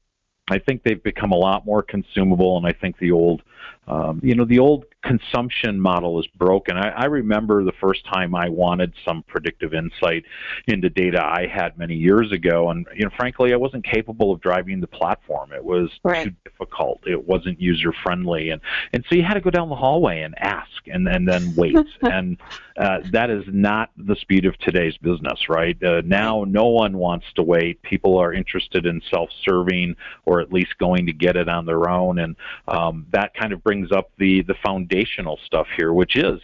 I 0.50 0.58
think 0.58 0.82
they've 0.82 1.02
become 1.02 1.32
a 1.32 1.36
lot 1.36 1.64
more 1.64 1.82
consumable, 1.82 2.56
and 2.56 2.66
I 2.66 2.72
think 2.72 2.98
the 2.98 3.12
old, 3.12 3.42
um, 3.86 4.20
you 4.22 4.34
know, 4.34 4.44
the 4.44 4.58
old 4.58 4.84
consumption 5.02 5.80
model 5.80 6.20
is 6.20 6.26
broken. 6.36 6.76
I, 6.76 6.90
I 6.90 7.04
remember 7.06 7.64
the 7.64 7.72
first 7.80 8.04
time 8.06 8.34
I 8.34 8.48
wanted 8.48 8.92
some 9.04 9.22
predictive 9.26 9.72
insight 9.72 10.24
into 10.66 10.90
data 10.90 11.22
I 11.22 11.46
had 11.46 11.78
many 11.78 11.94
years 11.94 12.32
ago, 12.32 12.70
and 12.70 12.86
you 12.94 13.04
know, 13.04 13.10
frankly, 13.16 13.52
I 13.52 13.56
wasn't 13.56 13.84
capable 13.84 14.30
of 14.32 14.40
driving 14.40 14.80
the 14.80 14.86
platform. 14.86 15.52
It 15.52 15.64
was 15.64 15.90
Right. 16.04 16.24
too 16.24 16.34
difficult. 16.44 17.00
It 17.06 17.26
wasn't 17.26 17.60
user 17.60 17.92
friendly, 17.92 18.50
and 18.50 18.60
and 18.92 19.04
so 19.08 19.14
you 19.14 19.22
had 19.22 19.34
to 19.34 19.40
go 19.40 19.50
down 19.50 19.68
the 19.68 19.76
hallway 19.76 20.20
and 20.20 20.34
ask, 20.38 20.86
and 20.86 21.08
and 21.08 21.26
then 21.26 21.54
wait, 21.56 21.76
and 22.02 22.36
uh, 22.76 22.98
that 23.12 23.30
is 23.30 23.44
not 23.46 23.90
the 23.96 24.16
speed 24.16 24.44
of 24.44 24.56
today's 24.58 24.96
business, 24.98 25.48
right? 25.48 25.82
Uh, 25.82 26.02
now, 26.04 26.44
no 26.46 26.66
one 26.66 26.96
wants 26.96 27.26
to 27.36 27.42
wait. 27.42 27.80
People 27.82 28.18
are 28.18 28.32
interested 28.32 28.86
in 28.86 29.02
self-serving, 29.10 29.96
or 30.24 30.40
at 30.40 30.52
least 30.52 30.76
going 30.78 31.06
to 31.06 31.12
get 31.12 31.36
it 31.36 31.48
on 31.48 31.66
their 31.66 31.88
own, 31.88 32.18
and 32.18 32.36
um, 32.68 33.06
that 33.12 33.34
kind 33.34 33.52
of 33.52 33.62
brings 33.64 33.90
up 33.92 34.10
the 34.18 34.42
the 34.42 34.54
foundational 34.90 35.38
stuff 35.44 35.66
here, 35.76 35.92
which 35.92 36.16
is 36.16 36.40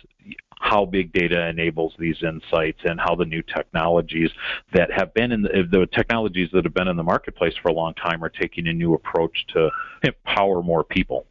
how 0.59 0.85
big 0.85 1.13
data 1.13 1.49
enables 1.49 1.95
these 1.99 2.23
insights 2.23 2.81
and 2.85 2.99
how 2.99 3.15
the 3.15 3.25
new 3.25 3.43
technologies 3.43 4.31
that 4.73 4.91
have 4.91 5.13
been 5.15 5.33
in 5.33 5.43
the, 5.43 5.69
the 5.71 5.87
technologies 5.87 6.49
that 6.53 6.65
have 6.65 6.75
been 6.75 6.89
in 6.89 6.97
the 6.97 7.03
marketplace 7.03 7.55
for 7.61 7.69
a 7.69 7.75
long 7.75 7.95
time 7.95 8.25
are 8.25 8.29
taking 8.29 8.67
a 8.67 8.73
new 8.73 8.95
approach 8.95 9.47
to 9.49 9.71
empower 10.03 10.63
more 10.63 10.83
people. 10.83 11.27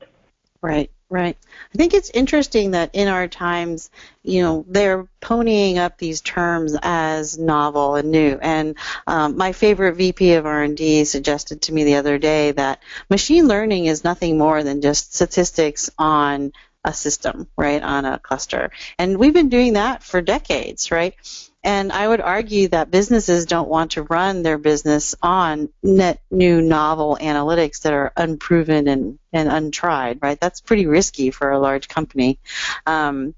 Right, 0.62 0.89
right. 1.10 1.38
I 1.74 1.77
think 1.77 1.93
it's 1.93 2.10
interesting 2.12 2.72
that 2.72 2.91
in 2.93 3.07
our 3.07 3.27
times, 3.27 3.89
you 4.24 4.41
know, 4.41 4.65
they're 4.67 5.07
ponying 5.22 5.77
up 5.77 5.98
these 5.98 6.22
terms 6.22 6.75
as 6.81 7.38
novel 7.38 7.95
and 7.95 8.12
new. 8.12 8.39
And 8.41 8.75
um, 9.05 9.38
my 9.38 9.51
favorite 9.51 9.95
VP 9.95 10.34
of 10.34 10.45
R&D 10.45 11.05
suggested 11.05 11.63
to 11.63 11.74
me 11.74 11.84
the 11.84 11.95
other 11.95 12.17
day 12.17 12.51
that 12.51 12.81
machine 13.10 13.48
learning 13.48 13.86
is 13.86 14.03
nothing 14.03 14.38
more 14.38 14.63
than 14.63 14.81
just 14.81 15.13
statistics 15.13 15.89
on 15.98 16.51
a 16.86 16.94
system, 16.94 17.48
right, 17.58 17.82
on 17.84 18.06
a 18.06 18.20
cluster. 18.20 18.72
And 18.98 19.18
we've 19.18 19.34
been 19.34 19.50
doing 19.50 19.74
that 19.74 20.04
for 20.04 20.22
decades, 20.22 20.92
right? 20.92 21.15
And 21.63 21.92
I 21.92 22.08
would 22.08 22.22
argue 22.22 22.68
that 22.68 22.92
businesses 22.92 23.48
don't 23.48 23.68
want 23.68 23.94
to 23.94 24.04
run 24.04 24.44
their 24.44 24.60
business 24.60 25.15
on 25.20 25.70
net 25.82 26.22
new 26.30 26.62
novel 26.62 27.18
analytics 27.20 27.82
that 27.82 27.94
are 27.94 28.13
unproven 28.15 28.88
and, 28.88 29.18
and 29.34 29.50
untried, 29.50 30.20
right? 30.22 30.39
That's 30.39 30.62
pretty 30.62 30.86
risky 30.86 31.32
for 31.32 31.50
a 31.50 31.60
large 31.60 31.88
company. 31.88 32.39
Um, 32.86 33.34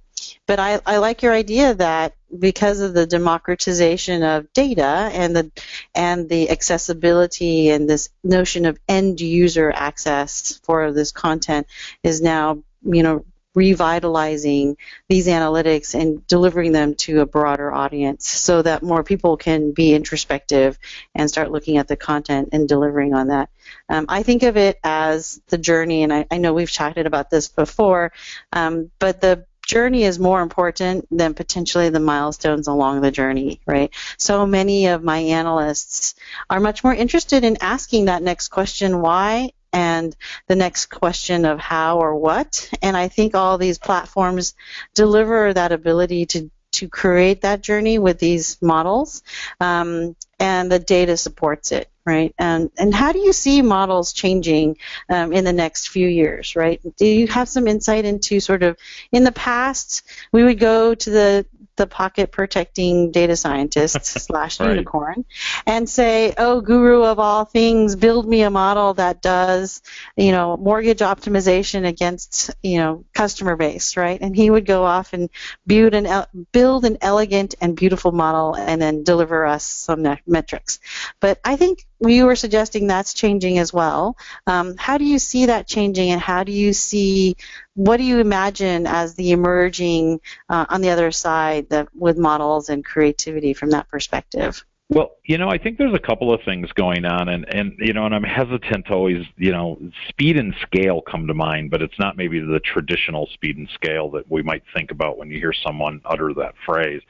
but 0.46 0.60
I, 0.60 0.82
I 0.86 0.98
like 0.98 1.22
your 1.22 1.34
idea 1.34 1.74
that 1.76 2.16
because 2.38 2.82
of 2.82 2.94
the 2.94 3.06
democratization 3.06 4.24
of 4.24 4.52
data 4.52 5.10
and 5.14 5.36
the 5.36 5.52
and 5.96 6.28
the 6.28 6.50
accessibility 6.50 7.70
and 7.70 7.90
this 7.90 8.10
notion 8.24 8.66
of 8.66 8.78
end 8.90 9.22
user 9.22 9.72
access 9.74 10.60
for 10.64 10.92
this 10.92 11.12
content 11.12 11.68
is 12.04 12.22
now 12.22 12.62
you 12.84 13.04
know 13.04 13.24
revitalizing 13.58 14.78
these 15.10 15.28
analytics 15.28 16.00
and 16.00 16.26
delivering 16.28 16.72
them 16.74 16.94
to 16.94 17.22
a 17.22 17.26
broader 17.26 17.74
audience 17.74 18.28
so 18.28 18.62
that 18.62 18.84
more 18.84 19.04
people 19.04 19.36
can 19.36 19.72
be 19.72 19.96
introspective 19.96 20.78
and 21.16 21.28
start 21.28 21.52
looking 21.52 21.78
at 21.78 21.88
the 21.88 21.96
content 21.96 22.50
and 22.52 22.70
delivering 22.70 23.16
on 23.16 23.30
that. 23.30 23.50
Um, 23.90 24.06
I 24.10 24.22
think 24.22 24.44
of 24.44 24.58
it 24.58 24.78
as 24.84 25.42
the 25.48 25.58
journey, 25.58 26.04
and 26.04 26.14
I, 26.14 26.28
I 26.30 26.38
know 26.38 26.54
we've 26.54 26.70
chatted 26.70 27.08
about 27.08 27.32
this 27.32 27.48
before, 27.48 28.14
um, 28.54 28.92
but 29.00 29.22
the 29.22 29.44
journey 29.66 30.04
is 30.04 30.20
more 30.20 30.42
important 30.42 31.08
than 31.10 31.34
potentially 31.34 31.90
the 31.90 32.00
milestones 32.00 32.68
along 32.68 33.02
the 33.02 33.12
journey, 33.12 33.60
right? 33.66 33.92
So 34.20 34.46
many 34.46 34.86
of 34.86 35.04
my 35.04 35.18
analysts 35.18 36.14
are 36.48 36.60
much 36.60 36.84
more 36.84 36.94
interested 36.94 37.44
in 37.44 37.58
asking 37.60 38.06
that 38.06 38.22
next 38.22 38.50
question, 38.50 39.02
why, 39.02 39.52
and 39.74 40.16
the 40.48 40.56
next 40.56 40.88
question 40.88 41.46
of 41.46 41.60
how 41.60 42.00
or 42.00 42.16
what. 42.16 42.70
And 42.82 42.96
I 42.96 43.08
think 43.08 43.36
all 43.36 43.58
these 43.58 43.78
platforms 43.78 44.54
deliver 44.94 45.54
that 45.54 45.72
ability 45.72 46.26
to 46.28 46.50
to 46.74 46.90
create 46.90 47.42
that 47.42 47.62
journey 47.62 47.98
with 47.98 48.20
these 48.20 48.62
models, 48.62 49.24
um, 49.60 50.16
and 50.40 50.72
the 50.72 50.80
data 50.80 51.18
supports 51.18 51.72
it, 51.72 51.90
right? 52.06 52.36
And 52.38 52.70
and 52.78 52.94
how 52.94 53.14
do 53.14 53.20
you 53.20 53.34
see 53.34 53.62
models 53.62 54.14
changing 54.14 54.78
um, 55.10 55.34
in 55.34 55.44
the 55.44 55.54
next 55.54 55.90
few 55.90 56.08
years, 56.08 56.56
right? 56.56 56.80
Do 56.98 57.06
you 57.06 57.28
have 57.28 57.50
some 57.50 57.68
insight 57.68 58.06
into 58.06 58.40
sort 58.40 58.64
of 58.64 58.78
in 59.12 59.24
the 59.24 59.32
past 59.32 60.04
we 60.32 60.44
would 60.44 60.60
go 60.60 60.94
to 60.94 61.10
the 61.10 61.46
the 61.78 61.88
pocket 61.88 62.32
protecting 62.32 63.12
data 63.12 63.36
scientist 63.36 64.04
slash 64.06 64.60
right. 64.60 64.70
unicorn 64.70 65.26
and 65.66 65.90
say, 65.90 66.34
oh, 66.38 66.62
guru 66.62 67.04
of 67.04 67.20
all 67.20 67.46
things, 67.46 67.96
build 67.96 68.28
me 68.28 68.42
a 68.42 68.50
model 68.50 68.96
that 68.96 69.22
does, 69.22 69.82
you 70.16 70.32
know, 70.32 70.58
mortgage 70.58 71.00
optimization 71.00 71.88
against, 71.88 72.52
you 72.62 72.78
know, 72.78 73.06
customer 73.14 73.56
base, 73.56 73.96
right? 73.96 74.20
And 74.20 74.36
he 74.36 74.50
would 74.50 74.66
go 74.66 74.84
off 74.84 75.14
and 75.14 75.30
build 75.66 75.94
an, 75.94 76.26
build 76.52 76.86
an 76.86 76.98
elegant 77.02 77.56
and 77.62 77.76
beautiful 77.76 78.12
model 78.12 78.56
and 78.56 78.82
then 78.82 79.04
deliver 79.04 79.46
us 79.46 79.64
some 79.64 80.06
metrics. 80.26 80.80
But 81.20 81.40
I 81.46 81.56
think 81.56 81.86
you 82.00 82.26
were 82.26 82.36
suggesting 82.36 82.88
that's 82.88 83.14
changing 83.14 83.58
as 83.58 83.74
well. 83.74 84.18
Um, 84.46 84.76
how 84.78 84.98
do 84.98 85.06
you 85.06 85.20
see 85.20 85.48
that 85.48 85.68
changing 85.68 86.12
and 86.12 86.22
how 86.22 86.44
do 86.44 86.52
you 86.52 86.74
see 86.74 87.36
what 87.78 87.98
do 87.98 88.04
you 88.04 88.20
imagine 88.20 88.88
as 88.88 89.14
the 89.14 89.32
emerging 89.32 90.20
uh, 90.50 90.66
on 90.68 90.82
the 90.82 90.90
other 90.90 91.12
side 91.12 91.70
that, 91.70 91.88
with 91.94 92.18
models 92.18 92.70
and 92.70 92.84
creativity 92.84 93.54
from 93.54 93.70
that 93.70 93.88
perspective? 93.88 94.66
Well, 94.90 95.12
you 95.26 95.38
know, 95.38 95.50
I 95.50 95.60
think 95.60 95.78
there's 95.78 95.94
a 95.94 96.00
couple 96.00 96.34
of 96.34 96.42
things 96.44 96.72
going 96.72 97.06
on, 97.06 97.30
and 97.30 97.46
and 97.54 97.74
you 97.78 97.94
know, 97.94 98.06
and 98.06 98.16
I'm 98.16 98.24
hesitant 98.24 98.88
to 98.88 98.94
always, 98.94 99.26
you 99.36 99.52
know, 99.52 99.78
speed 100.08 100.38
and 100.38 100.56
scale 100.62 101.02
come 101.02 101.28
to 101.28 101.36
mind, 101.36 101.70
but 101.70 101.84
it's 101.84 102.00
not 102.00 102.18
maybe 102.18 102.40
the 102.40 102.62
traditional 102.62 103.28
speed 103.28 103.58
and 103.58 103.70
scale 103.76 104.10
that 104.12 104.32
we 104.32 104.42
might 104.42 104.64
think 104.74 104.90
about 104.90 105.18
when 105.20 105.30
you 105.30 105.38
hear 105.40 105.54
someone 105.54 106.02
utter 106.06 106.34
that 106.36 106.56
phrase. 106.66 107.02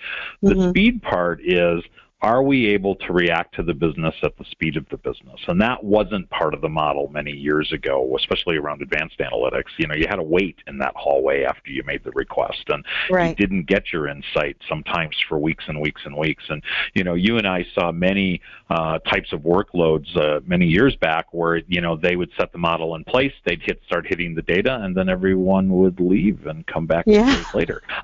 The 0.41 0.53
mm-hmm. 0.53 0.69
speed 0.71 1.01
part 1.01 1.39
is 1.41 1.81
are 2.21 2.41
we 2.41 2.65
able 2.67 2.95
to 2.95 3.13
react 3.13 3.53
to 3.55 3.63
the 3.63 3.75
business 3.75 4.15
at 4.23 4.35
the 4.37 4.45
speed 4.45 4.75
of 4.75 4.87
the 4.89 4.97
business? 4.97 5.39
And 5.47 5.61
that 5.61 5.83
wasn't 5.83 6.27
part 6.31 6.55
of 6.55 6.61
the 6.61 6.69
model 6.69 7.09
many 7.09 7.31
years 7.31 7.71
ago, 7.71 8.15
especially 8.17 8.57
around 8.57 8.81
advanced 8.81 9.19
analytics. 9.19 9.69
You 9.77 9.87
know, 9.87 9.93
you 9.93 10.07
had 10.09 10.15
to 10.15 10.23
wait 10.23 10.57
in 10.65 10.79
that 10.79 10.93
hallway 10.95 11.43
after 11.43 11.69
you 11.69 11.83
made 11.85 12.03
the 12.03 12.11
request, 12.11 12.63
and 12.69 12.83
right. 13.11 13.29
you 13.29 13.35
didn't 13.35 13.67
get 13.67 13.93
your 13.93 14.07
insight 14.07 14.57
sometimes 14.67 15.15
for 15.29 15.37
weeks 15.37 15.65
and 15.67 15.79
weeks 15.79 16.01
and 16.05 16.17
weeks. 16.17 16.43
And 16.49 16.63
you 16.95 17.03
know, 17.03 17.13
you 17.13 17.37
and 17.37 17.47
I 17.47 17.67
saw 17.75 17.91
many 17.91 18.41
uh, 18.71 18.97
types 18.99 19.31
of 19.31 19.41
workloads 19.41 20.17
uh, 20.17 20.39
many 20.47 20.65
years 20.65 20.95
back 20.95 21.27
where 21.33 21.57
you 21.67 21.81
know 21.81 21.95
they 21.95 22.15
would 22.15 22.31
set 22.35 22.51
the 22.51 22.57
model 22.57 22.95
in 22.95 23.03
place, 23.03 23.33
they'd 23.45 23.61
hit 23.61 23.79
start 23.85 24.07
hitting 24.07 24.33
the 24.33 24.41
data, 24.41 24.79
and 24.81 24.97
then 24.97 25.07
everyone 25.07 25.69
would 25.69 25.99
leave 25.99 26.47
and 26.47 26.65
come 26.65 26.87
back 26.87 27.03
yeah. 27.05 27.43
later. 27.53 27.83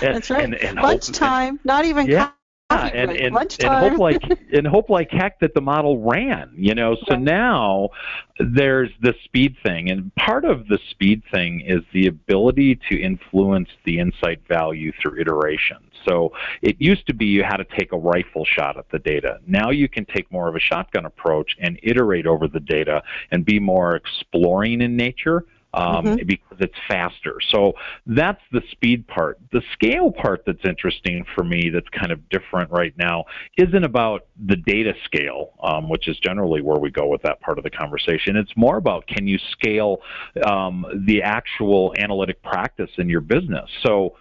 That's 0.00 0.30
right. 0.30 0.44
And, 0.44 0.54
and 0.56 0.78
Lunchtime, 0.78 1.60
not 1.62 1.84
even. 1.84 2.08
Yeah 2.08 2.30
yeah, 2.70 2.86
and 2.86 3.10
and, 3.10 3.36
and 3.36 3.74
hope 3.74 3.98
like 3.98 4.22
and 4.52 4.66
hope 4.66 4.88
like 4.88 5.10
heck 5.10 5.38
that 5.40 5.54
the 5.54 5.60
model 5.60 5.98
ran. 5.98 6.52
You 6.56 6.74
know, 6.74 6.96
so 7.08 7.16
now 7.16 7.90
there's 8.38 8.90
the 9.00 9.14
speed 9.24 9.56
thing, 9.62 9.90
and 9.90 10.14
part 10.14 10.44
of 10.44 10.68
the 10.68 10.78
speed 10.90 11.22
thing 11.30 11.60
is 11.60 11.82
the 11.92 12.06
ability 12.06 12.80
to 12.88 13.00
influence 13.00 13.68
the 13.84 13.98
insight 13.98 14.40
value 14.48 14.92
through 15.00 15.20
iteration. 15.20 15.78
So 16.08 16.32
it 16.62 16.76
used 16.78 17.06
to 17.06 17.14
be 17.14 17.26
you 17.26 17.42
had 17.42 17.58
to 17.58 17.64
take 17.64 17.92
a 17.92 17.98
rifle 17.98 18.44
shot 18.44 18.76
at 18.76 18.88
the 18.90 18.98
data. 18.98 19.40
Now 19.46 19.70
you 19.70 19.88
can 19.88 20.04
take 20.04 20.30
more 20.30 20.48
of 20.48 20.56
a 20.56 20.60
shotgun 20.60 21.06
approach 21.06 21.56
and 21.60 21.78
iterate 21.82 22.26
over 22.26 22.46
the 22.48 22.60
data 22.60 23.02
and 23.30 23.44
be 23.44 23.58
more 23.58 23.96
exploring 23.96 24.80
in 24.82 24.96
nature 24.96 25.46
um, 25.74 26.04
mm-hmm. 26.04 26.26
because 26.26 26.56
it's 26.60 26.74
faster. 26.88 27.38
So 27.50 27.74
that's 28.06 28.40
the 28.52 28.62
speed 28.70 29.06
part. 29.06 29.38
The 29.52 29.62
scale 29.72 30.12
part 30.12 30.44
that's 30.46 30.64
interesting 30.64 31.24
for 31.34 31.44
me, 31.44 31.70
that's 31.70 31.88
kind 31.88 32.12
of 32.12 32.28
different 32.28 32.70
right 32.70 32.94
now, 32.96 33.24
isn't 33.58 33.84
about 33.84 34.26
the 34.46 34.56
data 34.56 34.94
scale, 35.04 35.52
um, 35.62 35.88
which 35.88 36.08
is 36.08 36.16
generally 36.18 36.62
where 36.62 36.78
we 36.78 36.90
go 36.90 37.08
with 37.08 37.22
that 37.22 37.40
part 37.40 37.58
of 37.58 37.64
the 37.64 37.70
conversation. 37.70 38.36
It's 38.36 38.56
more 38.56 38.76
about 38.76 39.06
can 39.06 39.26
you 39.26 39.38
scale 39.50 39.98
um, 40.46 40.86
the 41.06 41.22
actual 41.22 41.94
analytic 41.98 42.42
practice 42.42 42.90
in 42.98 43.08
your 43.08 43.20
business. 43.20 43.68
So 43.82 44.16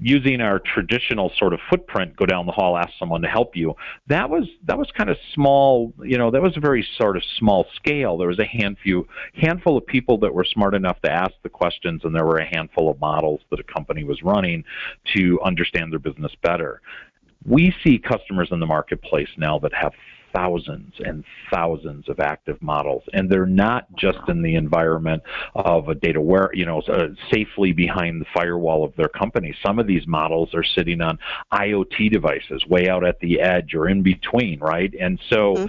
using 0.00 0.40
our 0.40 0.58
traditional 0.58 1.30
sort 1.38 1.52
of 1.52 1.60
footprint, 1.70 2.16
go 2.16 2.26
down 2.26 2.46
the 2.46 2.52
hall, 2.52 2.76
ask 2.76 2.90
someone 2.98 3.22
to 3.22 3.28
help 3.28 3.56
you. 3.56 3.74
That 4.08 4.28
was 4.30 4.48
that 4.64 4.78
was 4.78 4.90
kind 4.96 5.10
of 5.10 5.16
small. 5.34 5.92
You 6.02 6.18
know, 6.18 6.30
that 6.30 6.42
was 6.42 6.56
a 6.56 6.60
very 6.60 6.86
sort 6.98 7.16
of 7.16 7.22
small 7.38 7.66
scale. 7.74 8.16
There 8.16 8.28
was 8.28 8.38
a 8.38 8.44
handful 8.44 9.06
handful 9.34 9.76
of 9.76 9.86
people 9.86 10.18
that 10.18 10.34
were 10.34 10.44
smart 10.44 10.74
enough 10.74 11.00
to 11.02 11.12
ask 11.12 11.32
the 11.42 11.48
questions, 11.48 12.02
and 12.04 12.14
there 12.14 12.24
were 12.24 12.38
a 12.38 12.56
handful 12.56 12.90
of 12.90 12.98
models 13.00 13.40
that 13.50 13.60
a 13.60 13.64
company 13.64 14.04
was 14.04 14.22
running 14.22 14.64
to 15.14 15.40
understand 15.44 15.92
their 15.92 15.98
business 15.98 16.32
better. 16.42 16.80
We 17.44 17.74
see 17.82 17.98
customers 17.98 18.48
in 18.52 18.60
the 18.60 18.66
marketplace 18.66 19.28
now 19.36 19.58
that 19.60 19.74
have 19.74 19.92
thousands 20.32 20.94
and 20.98 21.24
thousands 21.52 22.08
of 22.08 22.20
active 22.20 22.60
models, 22.62 23.02
and 23.12 23.30
they're 23.30 23.46
not 23.46 23.86
just 23.96 24.18
in 24.28 24.42
the 24.42 24.54
environment 24.54 25.22
of 25.54 25.88
a 25.88 25.94
data 25.94 26.20
where 26.20 26.50
you 26.52 26.66
know 26.66 26.80
uh, 26.82 27.08
safely 27.30 27.72
behind 27.72 28.20
the 28.20 28.26
firewall 28.34 28.84
of 28.84 28.94
their 28.96 29.08
company. 29.08 29.54
Some 29.64 29.78
of 29.78 29.86
these 29.86 30.06
models 30.06 30.54
are 30.54 30.64
sitting 30.64 31.00
on 31.00 31.18
IoT 31.52 32.10
devices, 32.10 32.66
way 32.66 32.88
out 32.88 33.04
at 33.04 33.20
the 33.20 33.40
edge 33.40 33.74
or 33.74 33.88
in 33.88 34.02
between, 34.02 34.60
right? 34.60 34.92
And 34.98 35.18
so. 35.28 35.54
Mm-hmm 35.54 35.66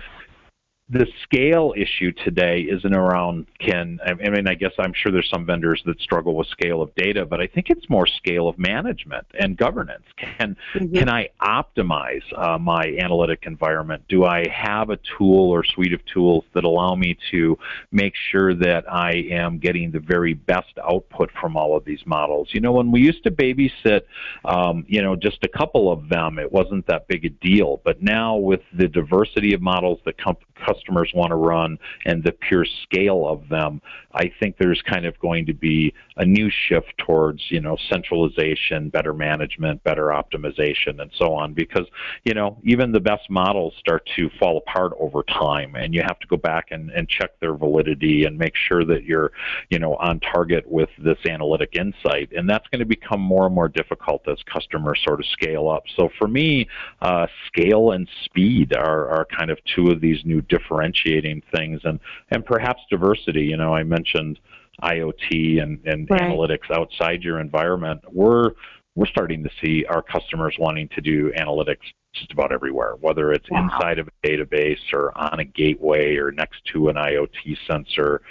the 0.93 1.07
scale 1.23 1.73
issue 1.75 2.11
today 2.11 2.61
isn't 2.61 2.95
around 2.95 3.47
can 3.59 3.99
I 4.05 4.13
mean 4.13 4.47
I 4.47 4.53
guess 4.53 4.73
I'm 4.77 4.93
sure 4.93 5.11
there's 5.11 5.29
some 5.29 5.45
vendors 5.45 5.81
that 5.85 5.99
struggle 5.99 6.35
with 6.35 6.47
scale 6.47 6.81
of 6.81 6.93
data, 6.95 7.25
but 7.25 7.41
I 7.41 7.47
think 7.47 7.69
it's 7.69 7.89
more 7.89 8.05
scale 8.05 8.47
of 8.47 8.59
management 8.59 9.25
and 9.39 9.57
governance. 9.57 10.03
Can 10.17 10.55
mm-hmm. 10.75 10.95
can 10.95 11.09
I 11.09 11.29
optimize 11.41 12.21
uh, 12.37 12.57
my 12.57 12.95
analytic 12.99 13.43
environment? 13.45 14.03
Do 14.07 14.25
I 14.25 14.45
have 14.49 14.89
a 14.89 14.99
tool 15.17 15.49
or 15.49 15.63
suite 15.63 15.93
of 15.93 16.05
tools 16.05 16.45
that 16.53 16.63
allow 16.63 16.95
me 16.95 17.17
to 17.31 17.57
make 17.91 18.13
sure 18.31 18.53
that 18.53 18.91
I 18.91 19.11
am 19.31 19.57
getting 19.57 19.91
the 19.91 19.99
very 19.99 20.33
best 20.33 20.77
output 20.83 21.31
from 21.39 21.57
all 21.57 21.75
of 21.75 21.85
these 21.85 22.01
models? 22.05 22.49
You 22.51 22.61
know, 22.61 22.71
when 22.71 22.91
we 22.91 23.01
used 23.01 23.23
to 23.23 23.31
babysit, 23.31 24.01
um, 24.45 24.85
you 24.87 25.01
know, 25.01 25.15
just 25.15 25.43
a 25.43 25.49
couple 25.49 25.91
of 25.91 26.07
them, 26.09 26.37
it 26.37 26.51
wasn't 26.51 26.85
that 26.87 27.07
big 27.07 27.25
a 27.25 27.29
deal. 27.29 27.81
But 27.83 28.01
now 28.03 28.35
with 28.35 28.61
the 28.77 28.87
diversity 28.87 29.53
of 29.53 29.61
models 29.61 29.99
that 30.05 30.17
com- 30.17 30.37
customers 30.55 30.82
want 30.89 31.29
to 31.29 31.35
run 31.35 31.77
and 32.05 32.23
the 32.23 32.31
pure 32.31 32.65
scale 32.83 33.27
of 33.27 33.47
them, 33.49 33.81
I 34.13 34.31
think 34.39 34.57
there's 34.57 34.81
kind 34.81 35.05
of 35.05 35.17
going 35.19 35.45
to 35.47 35.53
be 35.53 35.93
a 36.17 36.25
new 36.25 36.49
shift 36.49 36.93
towards, 36.97 37.41
you 37.49 37.59
know, 37.59 37.77
centralization, 37.89 38.89
better 38.89 39.13
management, 39.13 39.83
better 39.83 40.07
optimization, 40.07 41.01
and 41.01 41.11
so 41.17 41.33
on. 41.33 41.53
Because, 41.53 41.87
you 42.23 42.33
know, 42.33 42.57
even 42.63 42.91
the 42.91 42.99
best 42.99 43.29
models 43.29 43.73
start 43.79 44.07
to 44.15 44.29
fall 44.39 44.57
apart 44.57 44.93
over 44.99 45.23
time, 45.23 45.75
and 45.75 45.93
you 45.93 46.01
have 46.01 46.19
to 46.19 46.27
go 46.27 46.37
back 46.37 46.67
and, 46.71 46.91
and 46.91 47.09
check 47.09 47.39
their 47.39 47.55
validity 47.55 48.25
and 48.25 48.37
make 48.37 48.55
sure 48.55 48.85
that 48.85 49.03
you're, 49.03 49.31
you 49.69 49.79
know, 49.79 49.95
on 49.95 50.19
target 50.19 50.69
with 50.69 50.89
this 50.99 51.17
analytic 51.25 51.75
insight. 51.75 52.31
And 52.35 52.49
that's 52.49 52.67
going 52.67 52.79
to 52.79 52.85
become 52.85 53.21
more 53.21 53.45
and 53.47 53.55
more 53.55 53.67
difficult 53.67 54.27
as 54.27 54.37
customers 54.51 55.01
sort 55.03 55.19
of 55.19 55.25
scale 55.27 55.69
up. 55.69 55.83
So 55.95 56.09
for 56.19 56.27
me, 56.27 56.67
uh, 57.01 57.27
scale 57.47 57.91
and 57.91 58.07
speed 58.25 58.75
are, 58.75 59.09
are 59.09 59.25
kind 59.25 59.49
of 59.49 59.57
two 59.75 59.89
of 59.89 60.01
these 60.01 60.23
new 60.25 60.41
differentiating 60.73 61.41
things, 61.55 61.81
and 61.83 61.99
and 62.31 62.45
perhaps 62.45 62.81
diversity. 62.89 63.43
You 63.43 63.57
know, 63.57 63.73
I 63.73 63.83
mentioned 63.83 64.39
IoT 64.81 65.61
and, 65.61 65.79
and 65.85 66.09
right. 66.09 66.21
analytics 66.21 66.71
outside 66.71 67.23
your 67.23 67.39
environment. 67.39 68.01
We're 68.11 68.51
we're 68.95 69.07
starting 69.07 69.43
to 69.43 69.49
see 69.61 69.85
our 69.85 70.01
customers 70.01 70.55
wanting 70.59 70.89
to 70.89 71.01
do 71.01 71.31
analytics 71.31 71.81
just 72.13 72.31
about 72.31 72.51
everywhere, 72.51 72.95
whether 73.01 73.31
it's 73.31 73.49
wow. 73.49 73.63
inside 73.63 73.97
of 73.97 74.07
a 74.07 74.27
database 74.27 74.93
or 74.93 75.17
on 75.17 75.39
a 75.39 75.45
gateway 75.45 76.15
or 76.15 76.31
next 76.31 76.61
to 76.71 76.89
an 76.89 76.95
IoT 76.95 77.57
sensor 77.67 78.21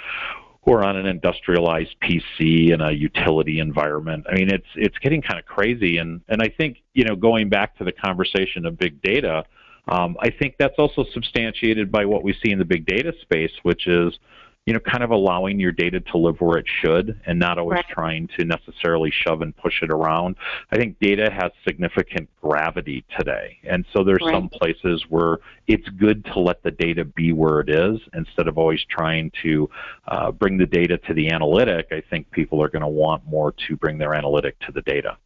or 0.64 0.86
on 0.86 0.96
an 0.96 1.06
industrialized 1.06 1.96
PC 2.00 2.72
in 2.72 2.80
a 2.80 2.92
utility 2.92 3.58
environment. 3.58 4.24
I 4.30 4.34
mean, 4.34 4.50
it's 4.50 4.66
it's 4.76 4.96
getting 4.98 5.20
kind 5.20 5.40
of 5.40 5.46
crazy, 5.46 5.98
and 5.98 6.20
and 6.28 6.42
I 6.42 6.48
think 6.48 6.78
you 6.94 7.04
know 7.04 7.16
going 7.16 7.48
back 7.48 7.76
to 7.78 7.84
the 7.84 7.92
conversation 7.92 8.66
of 8.66 8.78
big 8.78 9.02
data, 9.02 9.44
um, 9.88 10.16
I 10.20 10.30
think 10.30 10.56
that's 10.58 10.78
also 10.78 11.04
substantiated 11.12 11.90
by 11.90 12.04
what 12.04 12.22
we 12.22 12.32
see 12.42 12.52
in 12.52 12.58
the 12.58 12.64
big 12.64 12.86
data 12.86 13.12
space, 13.22 13.52
which 13.62 13.86
is 13.86 14.18
you 14.66 14.72
know, 14.72 14.80
kind 14.80 15.02
of 15.02 15.10
allowing 15.10 15.58
your 15.58 15.72
data 15.72 15.98
to 15.98 16.18
live 16.18 16.40
where 16.40 16.56
it 16.56 16.66
should 16.80 17.20
and 17.26 17.36
not 17.36 17.58
always 17.58 17.76
right. 17.76 17.88
trying 17.88 18.28
to 18.38 18.44
necessarily 18.44 19.10
shove 19.10 19.42
and 19.42 19.56
push 19.56 19.82
it 19.82 19.90
around. 19.90 20.36
I 20.70 20.76
think 20.76 21.00
data 21.00 21.30
has 21.32 21.50
significant 21.66 22.28
gravity 22.40 23.04
today. 23.18 23.58
And 23.64 23.84
so 23.92 24.04
there's 24.04 24.22
right. 24.24 24.32
some 24.32 24.48
places 24.48 25.04
where 25.08 25.38
it's 25.66 25.88
good 25.88 26.24
to 26.26 26.38
let 26.38 26.62
the 26.62 26.70
data 26.70 27.04
be 27.04 27.32
where 27.32 27.58
it 27.60 27.70
is 27.70 27.98
instead 28.14 28.46
of 28.46 28.56
always 28.56 28.80
trying 28.88 29.32
to 29.42 29.68
uh, 30.06 30.30
bring 30.30 30.58
the 30.58 30.66
data 30.66 30.96
to 31.08 31.14
the 31.14 31.30
analytic. 31.30 31.88
I 31.90 32.00
think 32.08 32.30
people 32.30 32.62
are 32.62 32.68
going 32.68 32.82
to 32.82 32.88
want 32.88 33.26
more 33.26 33.52
to 33.66 33.76
bring 33.76 33.98
their 33.98 34.14
analytic 34.14 34.60
to 34.60 34.72
the 34.72 34.82
data. 34.82 35.16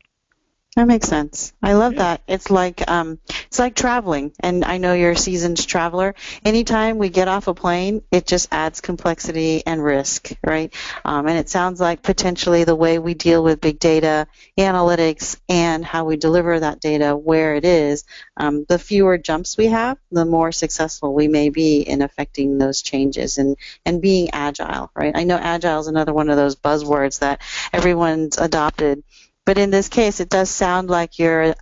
That 0.76 0.88
makes 0.88 1.09
sense. 1.09 1.54
I 1.62 1.73
love 1.73 1.95
yeah. 1.95 1.99
that. 2.00 2.21
It's 2.28 2.50
like 2.50 2.87
um, 2.87 3.18
it's 3.47 3.59
like 3.59 3.75
traveling, 3.75 4.33
and 4.40 4.62
I 4.62 4.76
know 4.76 4.92
you're 4.92 5.12
a 5.12 5.16
seasoned 5.16 5.66
traveler. 5.66 6.14
Anytime 6.45 6.99
we 6.99 7.09
get 7.09 7.28
off 7.28 7.49
a 7.49 7.54
plane, 7.54 8.02
it 8.12 8.26
just 8.26 8.49
adds 8.52 8.83
complexity 8.83 9.62
and 9.64 9.83
risk, 9.83 10.33
right? 10.45 10.75
Um, 11.02 11.28
and 11.28 11.38
it 11.38 11.49
sounds 11.49 11.80
like 11.80 12.02
potentially 12.02 12.64
the 12.64 12.75
way 12.76 12.99
we 12.99 13.14
deal 13.14 13.42
with 13.42 13.62
big 13.62 13.78
data 13.78 14.26
analytics 14.59 15.38
and 15.49 15.83
how 15.83 16.04
we 16.04 16.18
deliver 16.18 16.61
that 16.61 16.80
data 16.80 17.16
where 17.16 17.54
it 17.54 17.64
is, 17.64 18.04
um, 18.37 18.66
the 18.68 18.78
fewer 18.78 19.16
jumps 19.16 19.56
we 19.56 19.68
have, 19.68 19.97
the 20.12 20.26
more 20.26 20.52
successful 20.52 21.14
we 21.14 21.26
may 21.26 21.49
be 21.49 21.80
in 21.80 22.02
affecting 22.02 22.59
those 22.59 22.83
changes 22.83 23.38
and 23.38 23.56
and 23.87 24.02
being 24.02 24.28
agile, 24.35 24.90
right? 24.95 25.16
I 25.16 25.25
know 25.25 25.38
agile 25.38 25.80
is 25.80 25.87
another 25.87 26.12
one 26.12 26.28
of 26.28 26.37
those 26.37 26.54
buzzwords 26.54 27.21
that 27.21 27.40
everyone's 27.73 28.37
adopted 28.37 29.02
but 29.47 29.59
in 29.59 29.71
this 29.71 29.88
case, 29.88 30.21
it 30.21 30.29
does 30.29 30.50
sound 30.50 30.91
like 30.91 31.19
you're 31.19 31.55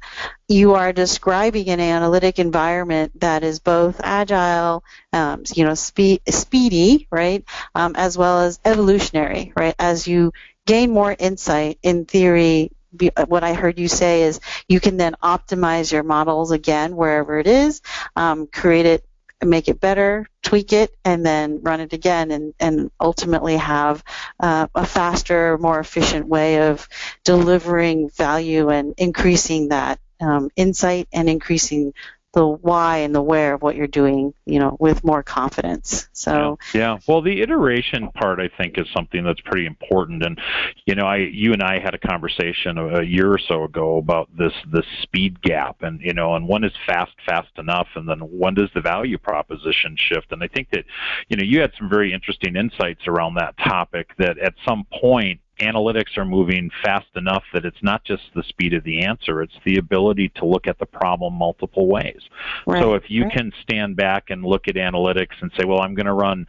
you 0.48 0.74
are 0.74 0.92
describing 0.92 1.68
an 1.68 1.80
analytic 1.80 2.38
environment 2.38 3.12
that 3.20 3.44
is 3.44 3.60
both 3.60 4.00
agile, 4.02 4.82
um, 5.12 5.44
you 5.54 5.64
know, 5.64 5.74
speed, 5.74 6.22
speedy, 6.28 7.06
right, 7.10 7.44
um, 7.74 7.94
as 7.96 8.18
well 8.18 8.40
as 8.40 8.58
evolutionary, 8.64 9.52
right. 9.56 9.74
As 9.78 10.08
you 10.08 10.32
gain 10.66 10.90
more 10.90 11.14
insight, 11.18 11.78
in 11.82 12.06
theory, 12.06 12.72
what 13.26 13.44
I 13.44 13.54
heard 13.54 13.78
you 13.78 13.88
say 13.88 14.22
is 14.22 14.40
you 14.68 14.80
can 14.80 14.96
then 14.96 15.16
optimize 15.22 15.92
your 15.92 16.02
models 16.02 16.52
again 16.52 16.96
wherever 16.96 17.38
it 17.38 17.46
is, 17.46 17.82
um, 18.16 18.46
create 18.46 18.86
it 18.86 19.04
make 19.42 19.68
it 19.68 19.80
better, 19.80 20.26
tweak 20.42 20.72
it, 20.72 20.94
and 21.04 21.24
then 21.24 21.60
run 21.62 21.80
it 21.80 21.92
again, 21.92 22.30
and, 22.30 22.54
and 22.60 22.90
ultimately 23.00 23.56
have 23.56 24.02
uh, 24.40 24.66
a 24.74 24.86
faster, 24.86 25.58
more 25.58 25.78
efficient 25.78 26.26
way 26.26 26.68
of 26.68 26.88
delivering 27.24 28.10
value 28.10 28.70
and 28.70 28.94
increasing 28.96 29.68
that 29.68 29.98
um, 30.20 30.50
insight 30.56 31.08
and 31.12 31.28
increasing 31.28 31.92
the 32.34 32.46
why 32.46 32.98
and 32.98 33.14
the 33.14 33.22
where 33.22 33.54
of 33.54 33.62
what 33.62 33.76
you're 33.76 33.86
doing, 33.86 34.34
you 34.44 34.58
know, 34.58 34.76
with 34.78 35.04
more 35.04 35.22
confidence. 35.22 36.08
So 36.12 36.58
yeah. 36.74 36.80
yeah. 36.80 36.98
Well, 37.06 37.22
the 37.22 37.40
iteration 37.40 38.10
part 38.10 38.40
I 38.40 38.48
think 38.48 38.78
is 38.78 38.86
something 38.94 39.24
that's 39.24 39.40
pretty 39.40 39.66
important. 39.66 40.24
And 40.24 40.38
you 40.84 40.94
know, 40.94 41.06
I 41.06 41.16
you 41.16 41.52
and 41.52 41.62
I 41.62 41.78
had 41.78 41.94
a 41.94 41.98
conversation 41.98 42.78
a, 42.78 43.02
year 43.02 43.32
or 43.32 43.38
so 43.38 43.64
ago 43.64 43.98
about 43.98 44.28
this 44.36 44.52
this 44.70 44.86
speed 45.02 45.40
gap, 45.42 45.82
and 45.82 46.00
you 46.00 46.12
know, 46.12 46.34
and 46.34 46.48
when 46.48 46.64
is 46.64 46.72
fast 46.86 47.12
fast 47.26 47.56
enough, 47.58 47.88
and 47.94 48.08
then 48.08 48.18
when 48.18 48.54
does 48.54 48.70
the 48.74 48.80
value 48.80 49.18
proposition 49.18 49.96
shift? 49.96 50.32
And 50.32 50.42
I 50.42 50.48
think 50.48 50.70
that 50.70 50.84
you 51.28 51.36
know 51.36 51.44
you 51.44 51.60
had 51.60 51.72
some 51.78 51.88
very 51.88 52.12
interesting 52.12 52.56
insights 52.56 53.06
around 53.06 53.34
that 53.34 53.56
topic. 53.58 54.10
That 54.18 54.38
at 54.38 54.54
some 54.66 54.86
point 55.00 55.40
analytics 55.60 56.16
are 56.16 56.24
moving 56.24 56.70
fast 56.82 57.06
enough 57.16 57.44
that 57.52 57.64
it's 57.64 57.82
not 57.82 58.04
just 58.04 58.22
the 58.34 58.42
speed 58.42 58.74
of 58.74 58.84
the 58.84 59.04
answer, 59.04 59.42
it's 59.42 59.56
the 59.64 59.76
ability 59.76 60.30
to 60.36 60.44
look 60.44 60.66
at 60.66 60.78
the 60.78 60.86
problem 60.86 61.34
multiple 61.34 61.86
ways. 61.86 62.20
Right. 62.66 62.82
So 62.82 62.94
if 62.94 63.04
you 63.08 63.24
right. 63.24 63.32
can 63.32 63.52
stand 63.62 63.96
back 63.96 64.30
and 64.30 64.44
look 64.44 64.68
at 64.68 64.74
analytics 64.74 65.40
and 65.40 65.50
say, 65.58 65.64
well, 65.64 65.80
I'm 65.80 65.94
going 65.94 66.06
to 66.06 66.12
run 66.12 66.46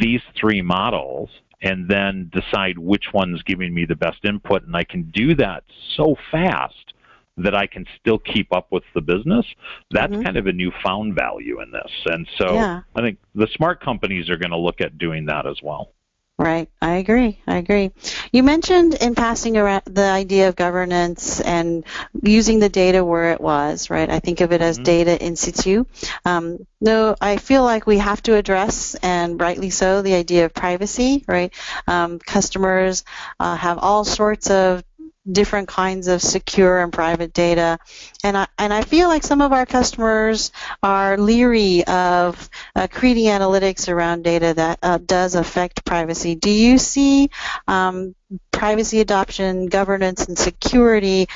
these 0.00 0.22
three 0.38 0.62
models 0.62 1.30
and 1.60 1.88
then 1.88 2.30
decide 2.32 2.78
which 2.78 3.06
one's 3.12 3.42
giving 3.42 3.74
me 3.74 3.84
the 3.84 3.96
best 3.96 4.24
input, 4.24 4.64
and 4.64 4.76
I 4.76 4.84
can 4.84 5.10
do 5.10 5.34
that 5.36 5.64
so 5.96 6.14
fast 6.30 6.94
that 7.36 7.54
I 7.54 7.66
can 7.66 7.86
still 8.00 8.18
keep 8.18 8.52
up 8.52 8.68
with 8.70 8.82
the 8.94 9.00
business, 9.00 9.46
that's 9.90 10.12
mm-hmm. 10.12 10.22
kind 10.22 10.36
of 10.36 10.46
a 10.46 10.52
newfound 10.52 11.14
value 11.14 11.60
in 11.60 11.70
this. 11.70 11.90
And 12.06 12.28
so 12.36 12.54
yeah. 12.54 12.80
I 12.96 13.00
think 13.00 13.18
the 13.34 13.46
smart 13.54 13.80
companies 13.80 14.28
are 14.28 14.36
going 14.36 14.50
to 14.50 14.58
look 14.58 14.80
at 14.80 14.98
doing 14.98 15.26
that 15.26 15.46
as 15.46 15.60
well. 15.62 15.92
Right, 16.40 16.68
I 16.80 16.98
agree. 16.98 17.40
I 17.48 17.56
agree. 17.56 17.90
You 18.30 18.44
mentioned 18.44 18.94
in 18.94 19.16
passing 19.16 19.56
around 19.56 19.82
the 19.86 20.04
idea 20.04 20.48
of 20.48 20.54
governance 20.54 21.40
and 21.40 21.84
using 22.22 22.60
the 22.60 22.68
data 22.68 23.04
where 23.04 23.32
it 23.32 23.40
was, 23.40 23.90
right? 23.90 24.08
I 24.08 24.20
think 24.20 24.40
of 24.40 24.52
it 24.52 24.60
as 24.62 24.76
mm-hmm. 24.76 24.84
data 24.84 25.24
in 25.24 25.34
situ. 25.34 25.84
Um, 26.24 26.64
no, 26.80 27.16
I 27.20 27.38
feel 27.38 27.64
like 27.64 27.88
we 27.88 27.98
have 27.98 28.22
to 28.22 28.36
address, 28.36 28.94
and 29.02 29.40
rightly 29.40 29.70
so, 29.70 30.00
the 30.00 30.14
idea 30.14 30.44
of 30.44 30.54
privacy, 30.54 31.24
right? 31.26 31.52
Um, 31.88 32.20
customers 32.20 33.02
uh, 33.40 33.56
have 33.56 33.78
all 33.78 34.04
sorts 34.04 34.48
of 34.48 34.84
different 35.30 35.68
kinds 35.68 36.08
of 36.08 36.22
secure 36.22 36.80
and 36.80 36.92
private 36.92 37.32
data. 37.32 37.78
And 38.24 38.36
I, 38.36 38.46
and 38.58 38.72
I 38.72 38.82
feel 38.82 39.08
like 39.08 39.22
some 39.22 39.40
of 39.40 39.52
our 39.52 39.66
customers 39.66 40.52
are 40.82 41.16
leery 41.18 41.84
of 41.86 42.48
uh, 42.74 42.88
creating 42.90 43.26
analytics 43.26 43.88
around 43.88 44.22
data 44.24 44.54
that 44.54 44.78
uh, 44.82 44.98
does 44.98 45.34
affect 45.34 45.84
privacy. 45.84 46.34
Do 46.34 46.50
you 46.50 46.78
see 46.78 47.30
um, 47.66 48.14
privacy 48.52 49.00
adoption, 49.00 49.66
governance, 49.66 50.26
and 50.26 50.38
security 50.38 51.28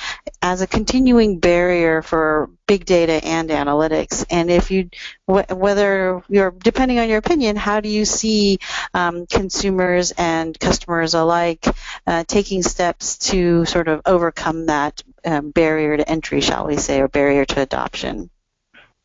as 0.42 0.60
a 0.60 0.66
continuing 0.66 1.38
barrier 1.38 2.02
for 2.02 2.50
big 2.66 2.84
data 2.84 3.24
and 3.24 3.50
analytics. 3.50 4.24
And 4.30 4.50
if 4.50 4.70
you, 4.70 4.90
wh- 5.26 5.50
whether 5.50 6.22
you're, 6.28 6.50
depending 6.50 6.98
on 6.98 7.08
your 7.08 7.18
opinion, 7.18 7.56
how 7.56 7.80
do 7.80 7.88
you 7.88 8.04
see 8.04 8.58
um, 8.94 9.26
consumers 9.26 10.12
and 10.12 10.58
customers 10.58 11.14
alike 11.14 11.64
uh, 12.06 12.24
taking 12.26 12.62
steps 12.62 13.18
to 13.30 13.64
sort 13.66 13.88
of 13.88 14.02
overcome 14.06 14.66
that 14.66 15.02
um, 15.24 15.50
barrier 15.50 15.96
to 15.96 16.08
entry, 16.08 16.40
shall 16.40 16.66
we 16.66 16.76
say, 16.76 17.00
or 17.00 17.08
barrier 17.08 17.44
to 17.46 17.60
adoption? 17.62 18.31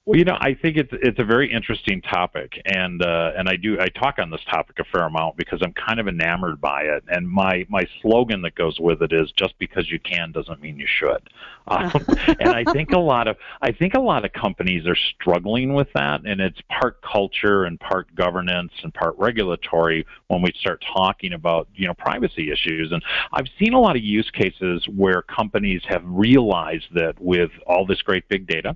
Well, 0.08 0.17
you 0.17 0.24
know, 0.24 0.38
I 0.39 0.54
think 0.54 0.78
it's 0.78 0.89
it's 0.93 1.20
a 1.20 1.26
very 1.26 1.52
interesting 1.52 2.02
topic, 2.02 2.62
and 2.63 3.02
uh, 3.02 3.32
and 3.38 3.50
I 3.50 3.58
do 3.58 3.78
I 3.78 3.89
talk 3.89 4.20
on 4.20 4.30
this 4.30 4.39
topic 4.50 4.80
a 4.80 4.86
fair 4.86 5.06
amount 5.06 5.36
because 5.36 5.60
I'm 5.62 5.74
kind 5.74 6.00
of 6.00 6.08
enamored 6.08 6.62
by 6.62 6.84
it. 6.84 7.04
And 7.10 7.28
my 7.30 7.65
my 7.67 7.86
slogan 8.02 8.41
that 8.43 8.56
goes 8.56 8.80
with 8.80 9.02
it 9.02 9.12
is 9.12 9.34
just 9.34 9.60
because 9.60 9.91
you 9.91 10.00
can 10.00 10.32
doesn't 10.32 10.62
mean 10.62 10.80
you 10.80 10.88
should. 10.88 11.30
Um, 11.68 11.92
and 12.40 12.50
I 12.50 12.64
think 12.72 12.92
a 12.92 13.00
lot 13.00 13.28
of 13.28 13.38
I 13.62 13.72
think 13.72 13.94
a 13.94 14.00
lot 14.00 14.26
of 14.26 14.34
companies 14.34 14.88
are 14.88 14.96
struggling 14.96 15.74
with 15.74 15.88
that, 15.94 16.22
and 16.26 16.42
it's 16.42 16.60
part 16.70 17.02
culture 17.02 17.66
and 17.66 17.80
part 17.80 18.14
governance 18.16 18.72
and 18.84 18.94
part 18.94 19.16
regulatory 19.18 20.06
when 20.28 20.42
we 20.42 20.52
start 20.60 20.84
talking 20.96 21.34
about 21.34 21.68
you 21.76 21.88
know 21.88 21.94
privacy 21.94 22.52
issues. 22.52 22.92
And 22.92 23.04
I've 23.34 23.48
seen 23.60 23.74
a 23.74 23.80
lot 23.80 23.96
of 23.96 24.04
use 24.04 24.30
cases 24.32 24.88
where 24.96 25.22
companies 25.22 25.82
have 25.88 26.04
realized 26.06 26.88
that 26.94 27.20
with 27.20 27.52
all 27.66 27.86
this 27.86 28.02
great 28.02 28.28
big 28.30 28.48
data 28.48 28.76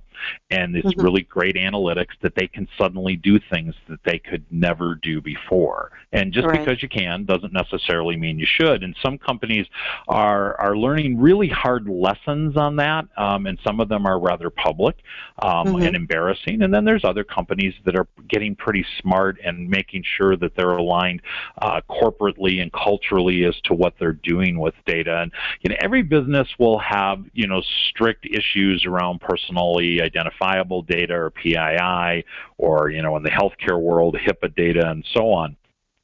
and 0.50 0.74
this 0.74 0.84
mm-hmm. 0.84 1.02
really 1.02 1.22
great 1.22 1.56
analytics 1.56 2.14
that 2.22 2.34
they 2.34 2.46
can 2.46 2.68
suddenly 2.78 3.16
do 3.16 3.38
things 3.50 3.74
that 3.88 4.00
they 4.04 4.18
could 4.18 4.44
never 4.50 4.94
do 4.94 5.20
before. 5.20 5.90
And 6.12 6.32
just 6.32 6.46
Right. 6.46 6.58
because 6.58 6.82
you 6.82 6.88
can 6.88 7.24
doesn't 7.24 7.52
necessarily 7.52 8.16
mean 8.16 8.38
you 8.38 8.46
should. 8.46 8.82
And 8.82 8.94
some 9.02 9.18
companies 9.18 9.66
are 10.08 10.60
are 10.60 10.76
learning 10.76 11.20
really 11.20 11.48
hard 11.48 11.88
lessons 11.88 12.56
on 12.56 12.76
that, 12.76 12.81
um, 13.16 13.46
and 13.46 13.58
some 13.64 13.80
of 13.80 13.88
them 13.88 14.06
are 14.06 14.18
rather 14.18 14.50
public 14.50 14.96
um, 15.42 15.66
Mhm. 15.66 15.86
and 15.86 15.96
embarrassing. 15.96 16.62
And 16.62 16.72
then 16.72 16.84
there's 16.84 17.04
other 17.04 17.24
companies 17.24 17.74
that 17.84 17.96
are 17.96 18.06
getting 18.28 18.54
pretty 18.54 18.84
smart 19.00 19.38
and 19.44 19.68
making 19.68 20.04
sure 20.04 20.36
that 20.36 20.54
they're 20.56 20.76
aligned 20.76 21.22
uh, 21.60 21.80
corporately 21.88 22.60
and 22.60 22.72
culturally 22.72 23.44
as 23.44 23.58
to 23.62 23.74
what 23.74 23.94
they're 23.98 24.12
doing 24.12 24.58
with 24.58 24.74
data. 24.86 25.20
And 25.20 25.32
you 25.62 25.70
know, 25.70 25.76
every 25.80 26.02
business 26.02 26.48
will 26.58 26.78
have 26.78 27.24
you 27.32 27.46
know 27.46 27.62
strict 27.88 28.26
issues 28.26 28.84
around 28.86 29.20
personally 29.20 30.00
identifiable 30.00 30.82
data 30.82 31.14
or 31.14 31.30
PII, 31.30 32.24
or 32.58 32.90
you 32.90 33.02
know, 33.02 33.16
in 33.16 33.22
the 33.22 33.30
healthcare 33.30 33.80
world, 33.80 34.16
HIPAA 34.16 34.54
data, 34.54 34.90
and 34.90 35.04
so 35.12 35.30
on. 35.32 35.56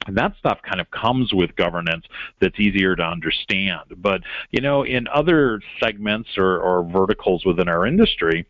And 0.08 0.16
that 0.16 0.34
stuff 0.38 0.58
kind 0.62 0.80
of 0.80 0.90
comes 0.90 1.32
with 1.34 1.54
governance 1.54 2.06
that's 2.40 2.58
easier 2.58 2.96
to 2.96 3.02
understand. 3.02 3.82
But, 3.98 4.22
you 4.50 4.60
know, 4.62 4.82
in 4.82 5.06
other 5.08 5.60
segments 5.78 6.30
or, 6.38 6.58
or 6.58 6.82
verticals 6.82 7.44
within 7.44 7.68
our 7.68 7.86
industry, 7.86 8.46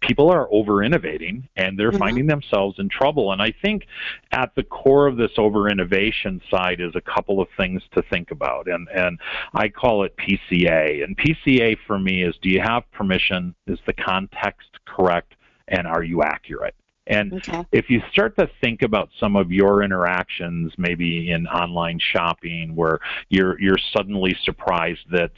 people 0.00 0.30
are 0.30 0.48
over 0.52 0.82
innovating 0.82 1.48
and 1.56 1.78
they're 1.78 1.92
Mhm. 1.92 1.98
finding 1.98 2.26
themselves 2.26 2.78
in 2.80 2.88
trouble. 2.88 3.32
And 3.32 3.40
I 3.40 3.52
think 3.52 3.86
at 4.32 4.54
the 4.56 4.64
core 4.64 5.06
of 5.06 5.16
this 5.16 5.32
over 5.38 5.68
innovation 5.68 6.40
side 6.50 6.80
is 6.80 6.94
a 6.96 7.00
couple 7.00 7.40
of 7.40 7.48
things 7.56 7.82
to 7.92 8.02
think 8.02 8.32
about. 8.32 8.66
And, 8.66 8.88
and 8.88 9.18
I 9.54 9.68
call 9.68 10.02
it 10.02 10.16
PCA. 10.16 11.04
And 11.04 11.16
PCA 11.16 11.76
for 11.86 12.00
me 12.00 12.24
is 12.24 12.36
do 12.42 12.50
you 12.50 12.60
have 12.60 12.90
permission? 12.90 13.54
Is 13.68 13.78
the 13.86 13.92
context 13.92 14.68
correct? 14.86 15.36
And 15.68 15.86
are 15.86 16.02
you 16.02 16.22
accurate? 16.22 16.74
And 17.10 17.32
Okay. 17.34 17.64
if 17.72 17.90
you 17.90 18.00
start 18.12 18.38
to 18.38 18.48
think 18.60 18.82
about 18.82 19.10
some 19.18 19.34
of 19.34 19.50
your 19.50 19.82
interactions, 19.82 20.72
maybe 20.78 21.30
in 21.32 21.46
online 21.48 21.98
shopping, 21.98 22.74
where 22.76 23.00
you're 23.28 23.60
you're 23.60 23.78
suddenly 23.94 24.36
surprised 24.44 25.00
that 25.10 25.32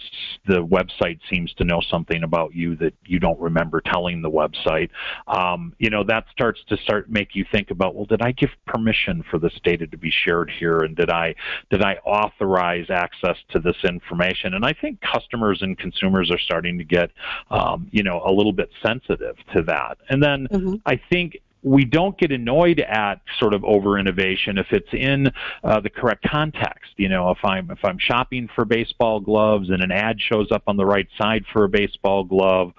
the 0.47 0.65
website 0.65 1.19
seems 1.31 1.53
to 1.55 1.65
know 1.65 1.81
something 1.91 2.23
about 2.23 2.55
you 2.55 2.77
that 2.77 2.93
you 3.07 3.19
don't 3.19 3.41
remember 3.41 3.81
telling 3.81 4.21
the 4.21 4.31
website, 4.31 4.91
um, 5.27 5.73
you 5.79 5.89
know 5.89 6.05
that 6.05 6.27
starts 6.31 6.61
to 6.69 6.77
start 6.77 7.11
make 7.11 7.35
you 7.35 7.45
think 7.51 7.71
about, 7.71 7.95
well, 7.95 8.05
did 8.05 8.21
I 8.21 8.33
give 8.33 8.51
permission 8.67 9.25
for 9.31 9.39
this 9.39 9.55
data 9.65 9.87
to 9.87 9.97
be 9.97 10.11
shared 10.11 10.51
here, 10.51 10.81
and 10.81 10.95
did 10.95 11.09
I 11.11 11.35
did 11.71 11.83
I 11.83 11.95
authorize 12.05 12.91
access 12.91 13.39
to 13.51 13.59
this 13.59 13.77
information? 13.85 14.53
And 14.53 14.65
I 14.67 14.75
think 14.75 15.01
customers 15.01 15.63
and 15.63 15.79
consumers 15.79 16.31
are 16.31 16.39
starting 16.39 16.77
to 16.77 16.85
get, 16.85 17.11
um, 17.51 17.89
you 17.91 18.03
know, 18.03 18.23
a 18.27 18.33
little 18.33 18.53
bit 18.53 18.71
sensitive 18.85 19.37
to 19.55 19.63
that. 19.63 19.97
And 20.11 20.23
then 20.23 20.49
Mhm. 20.53 20.81
I 20.85 21.01
think 21.11 21.39
we 21.63 21.85
don't 21.85 22.19
get 22.19 22.33
annoyed 22.33 22.81
at 22.81 23.21
sort 23.39 23.55
of 23.55 23.65
over 23.65 23.99
innovation 23.99 24.59
if 24.59 24.67
it's 24.71 24.93
in 24.93 25.31
uh, 25.63 25.81
the 25.81 25.91
correct 25.91 26.25
context. 26.29 26.93
You 26.97 27.09
know, 27.09 27.31
if 27.31 27.39
I'm 27.45 27.71
if 27.71 27.85
I'm 27.85 27.99
shopping 27.99 28.49
for 28.55 28.65
baseball 28.65 29.21
gloves 29.21 29.71
and 29.71 29.83
an 29.83 29.93
ad 29.93 30.21
shows 30.21 30.51
up 30.51 30.65
on 30.67 30.77
the 30.77 30.85
right 30.85 31.09
side 31.17 31.45
for 31.53 31.65
a 31.65 31.69
baseball 31.69 32.25
glove, 32.25 32.73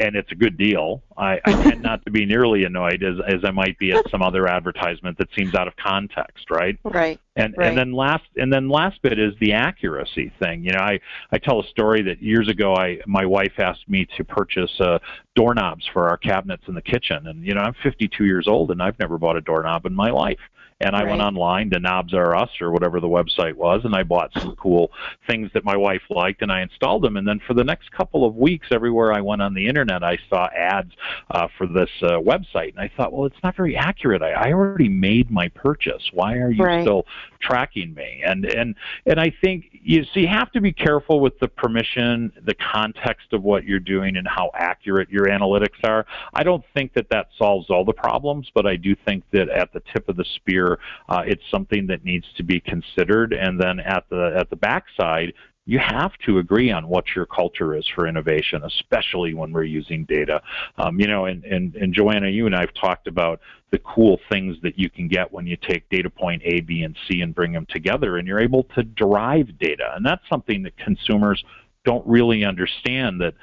and 0.00 0.16
it's 0.16 0.32
a 0.32 0.34
good 0.34 0.56
deal, 0.56 1.02
I, 1.16 1.40
I 1.44 1.52
tend 1.52 1.82
not 1.90 2.04
to 2.04 2.10
be 2.10 2.24
nearly 2.24 2.64
annoyed 2.64 3.02
as 3.02 3.16
as 3.26 3.44
I 3.44 3.50
might 3.50 3.78
be 3.78 3.92
at 3.92 4.10
some 4.10 4.22
other 4.22 4.48
advertisement 4.48 5.18
that 5.18 5.28
seems 5.36 5.54
out 5.54 5.68
of 5.68 5.76
context, 5.76 6.50
right? 6.50 6.78
Right. 6.84 7.20
And 7.36 7.54
Right. 7.56 7.68
and 7.68 7.78
then 7.78 7.92
last 7.92 8.24
and 8.36 8.52
then 8.52 8.68
last 8.68 9.00
bit 9.02 9.18
is 9.18 9.34
the 9.40 9.52
accuracy 9.52 10.32
thing. 10.40 10.64
You 10.64 10.72
know, 10.72 10.80
I 10.80 11.00
I 11.32 11.38
tell 11.38 11.60
a 11.60 11.66
story 11.68 12.02
that 12.02 12.22
years 12.22 12.48
ago 12.48 12.74
I 12.74 13.00
my 13.06 13.24
wife 13.24 13.52
asked 13.58 13.88
me 13.88 14.06
to 14.16 14.24
purchase 14.24 14.72
uh, 14.80 14.98
doorknobs 15.36 15.86
for 15.92 16.08
our 16.08 16.16
cabinets 16.16 16.64
in 16.68 16.74
the 16.74 16.82
kitchen, 16.82 17.26
and 17.26 17.44
you 17.44 17.54
know 17.54 17.60
I'm 17.60 17.74
52 17.82 18.24
years 18.24 18.48
old 18.48 18.70
and 18.70 18.82
I've 18.82 18.98
never 18.98 19.18
bought 19.18 19.36
a 19.36 19.40
doorknob 19.40 19.86
in 19.86 19.94
my 19.94 20.10
life. 20.10 20.38
And 20.80 20.96
I 20.96 21.04
went 21.04 21.20
online 21.20 21.68
to 21.70 21.78
Knobs 21.78 22.14
R 22.14 22.34
Us 22.34 22.48
or 22.60 22.70
whatever 22.70 23.00
the 23.00 23.08
website 23.08 23.54
was, 23.54 23.82
and 23.84 23.94
I 23.94 24.02
bought 24.02 24.30
some 24.38 24.56
cool 24.56 24.90
things 25.26 25.50
that 25.52 25.62
my 25.64 25.76
wife 25.76 26.02
liked, 26.08 26.40
and 26.40 26.50
I 26.50 26.62
installed 26.62 27.02
them. 27.02 27.16
And 27.18 27.28
then 27.28 27.38
for 27.46 27.52
the 27.52 27.64
next 27.64 27.90
couple 27.92 28.24
of 28.24 28.34
weeks, 28.36 28.68
everywhere 28.70 29.12
I 29.12 29.20
went 29.20 29.42
on 29.42 29.52
the 29.52 29.66
internet, 29.66 30.02
I 30.02 30.18
saw 30.30 30.48
ads 30.56 30.92
uh, 31.30 31.48
for 31.58 31.66
this 31.66 31.90
uh, 32.02 32.12
website, 32.18 32.70
and 32.70 32.80
I 32.80 32.90
thought, 32.96 33.12
well, 33.12 33.26
it's 33.26 33.42
not 33.42 33.56
very 33.56 33.76
accurate. 33.76 34.22
I, 34.22 34.30
I 34.30 34.52
already 34.52 34.88
made 34.88 35.30
my 35.30 35.48
purchase. 35.48 36.10
Why 36.12 36.36
are 36.36 36.50
you 36.50 36.64
Right. 36.64 36.82
still 36.82 37.06
tracking 37.40 37.94
me? 37.94 38.22
And 38.24 38.44
and 38.44 38.74
and 39.06 39.20
I 39.20 39.32
think 39.42 39.66
you 39.72 40.04
so 40.04 40.20
you 40.20 40.28
have 40.28 40.50
to 40.52 40.60
be 40.60 40.72
careful 40.72 41.20
with 41.20 41.38
the 41.38 41.48
permission, 41.48 42.32
the 42.44 42.54
context 42.54 43.32
of 43.32 43.42
what 43.42 43.64
you're 43.64 43.80
doing, 43.80 44.16
and 44.16 44.26
how 44.26 44.50
accurate 44.54 45.10
your 45.10 45.26
analytics 45.26 45.82
are. 45.84 46.06
I 46.34 46.42
don't 46.42 46.64
think 46.74 46.92
that 46.94 47.08
that 47.10 47.28
solves 47.38 47.70
all 47.70 47.84
the 47.84 47.92
problems, 47.92 48.50
but 48.54 48.66
I 48.66 48.76
do 48.76 48.94
think 49.04 49.24
that 49.32 49.48
at 49.48 49.72
the 49.72 49.82
tip 49.92 50.08
of 50.08 50.16
the 50.16 50.24
spear, 50.36 50.78
uh, 51.08 51.22
it's 51.26 51.42
something 51.50 51.86
that 51.88 52.04
needs 52.04 52.26
to 52.36 52.42
be 52.42 52.60
considered. 52.60 53.32
And 53.32 53.60
then 53.60 53.80
at 53.80 54.04
the 54.10 54.34
at 54.38 54.50
the 54.50 54.56
backside, 54.56 55.32
you 55.70 55.78
have 55.78 56.10
to 56.26 56.38
agree 56.38 56.72
on 56.72 56.88
what 56.88 57.04
your 57.14 57.24
culture 57.24 57.76
is 57.76 57.86
for 57.94 58.08
innovation, 58.08 58.60
especially 58.64 59.34
when 59.34 59.52
we're 59.52 59.62
using 59.62 60.04
data. 60.04 60.42
Um, 60.78 60.98
you 60.98 61.06
know, 61.06 61.26
and, 61.26 61.44
and, 61.44 61.76
and 61.76 61.94
Joanna, 61.94 62.28
you 62.28 62.46
and 62.46 62.56
I 62.56 62.62
have 62.62 62.74
talked 62.74 63.06
about 63.06 63.38
the 63.70 63.78
cool 63.78 64.18
things 64.32 64.56
that 64.64 64.80
you 64.80 64.90
can 64.90 65.06
get 65.06 65.32
when 65.32 65.46
you 65.46 65.56
take 65.56 65.88
data 65.88 66.10
point 66.10 66.42
A, 66.44 66.60
B, 66.60 66.82
and 66.82 66.96
C 67.06 67.20
and 67.20 67.32
bring 67.32 67.52
them 67.52 67.66
together, 67.70 68.16
and 68.16 68.26
you're 68.26 68.40
able 68.40 68.64
to 68.74 68.82
derive 68.82 69.60
data. 69.60 69.92
And 69.94 70.04
that's 70.04 70.28
something 70.28 70.64
that 70.64 70.76
consumers 70.76 71.44
don't 71.84 72.04
really 72.04 72.44
understand 72.44 73.20
that 73.20 73.34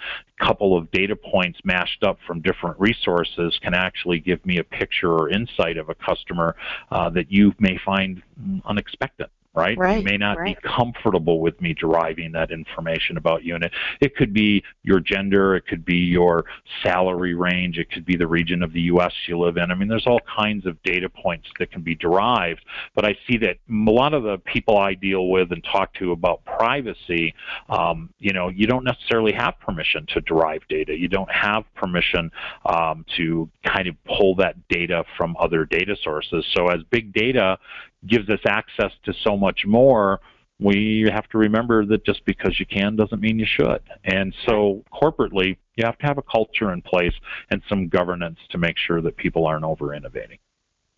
a 0.42 0.46
couple 0.46 0.78
of 0.78 0.92
data 0.92 1.16
points 1.16 1.60
mashed 1.64 2.04
up 2.04 2.18
from 2.28 2.42
different 2.42 2.78
resources 2.78 3.58
can 3.62 3.74
actually 3.74 4.20
give 4.20 4.46
me 4.46 4.58
a 4.58 4.66
picture 4.66 5.14
or 5.14 5.30
insight 5.30 5.78
of 5.78 5.88
a 5.88 5.96
customer 5.96 6.58
uh, 6.92 7.10
that 7.10 7.32
you 7.32 7.54
may 7.58 7.80
find 7.86 8.22
unexpected 8.66 9.28
right? 9.58 9.78
Right, 9.78 9.98
You 9.98 10.04
may 10.04 10.18
not 10.18 10.38
right. 10.38 10.56
be 10.56 10.70
comfortable 10.70 11.40
with 11.42 11.60
me 11.60 11.74
deriving 11.74 12.32
that 12.34 12.52
information 12.52 13.18
about 13.18 13.44
you. 13.44 13.56
And 13.56 13.64
it, 13.64 13.74
it 14.00 14.16
could 14.16 14.34
be 14.34 14.64
your 14.84 15.00
gender, 15.00 15.56
it 15.56 15.66
could 15.66 15.84
be 15.84 15.98
your 15.98 16.46
salary 16.84 17.34
range, 17.34 17.80
it 17.80 17.92
could 17.92 18.06
be 18.06 18.16
the 18.16 18.28
region 18.28 18.62
of 18.62 18.72
the 18.72 18.82
U.S. 18.82 19.14
you 19.28 19.38
live 19.40 19.58
in. 19.58 19.72
I 19.72 19.76
mean, 19.76 19.88
there's 19.88 20.06
all 20.06 20.22
kinds 20.22 20.66
of 20.66 20.82
data 20.84 21.10
points 21.10 21.48
that 21.58 21.72
can 21.72 21.82
be 21.82 21.96
derived. 21.96 22.64
But 22.94 23.06
I 23.06 23.18
see 23.28 23.38
that 23.40 23.58
a 23.70 23.92
lot 23.92 24.14
of 24.14 24.24
the 24.24 24.38
people 24.38 24.78
I 24.78 24.94
deal 24.94 25.30
with 25.30 25.52
and 25.52 25.64
talk 25.64 25.94
to 25.96 26.12
about 26.12 26.46
privacy, 26.46 27.34
um, 27.70 28.12
you 28.20 28.34
know, 28.34 28.50
you 28.50 28.68
don't 28.68 28.84
necessarily 28.84 29.34
have 29.34 29.60
permission 29.60 30.06
to 30.14 30.22
derive 30.22 30.62
data. 30.70 30.96
You 30.96 31.08
don't 31.08 31.32
have 31.32 31.64
permission 31.74 32.32
um, 32.66 33.06
to 33.18 33.50
kind 33.66 33.88
of 33.88 33.96
pull 34.06 34.36
that 34.36 34.56
data 34.68 35.04
from 35.18 35.36
other 35.40 35.66
data 35.66 35.96
sources. 36.04 36.46
So 36.54 36.68
as 36.68 36.84
big 36.92 37.12
data 37.14 37.58
gives 38.06 38.30
us 38.30 38.40
access 38.48 38.92
to 39.04 39.14
so 39.24 39.38
much 39.38 39.66
more, 39.66 40.20
we 40.60 41.08
have 41.12 41.28
to 41.30 41.38
remember 41.38 41.86
that 41.86 42.04
just 42.06 42.26
because 42.26 42.60
you 42.60 42.66
can 42.66 42.96
doesn't 42.96 43.22
mean 43.22 43.40
you 43.40 43.46
should. 43.46 43.82
And 44.04 44.34
so 44.48 44.84
corporately, 44.92 45.58
you 45.76 45.86
have 45.86 45.98
to 46.00 46.08
have 46.08 46.18
a 46.18 46.24
culture 46.24 46.72
in 46.74 46.82
place 46.82 47.14
and 47.52 47.62
some 47.70 47.88
governance 47.88 48.40
to 48.50 48.58
make 48.58 48.78
sure 48.78 49.02
that 49.02 49.18
people 49.18 49.46
aren't 49.46 49.66
over 49.66 49.94
innovating. 49.94 50.40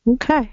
Okay. 0.07 0.49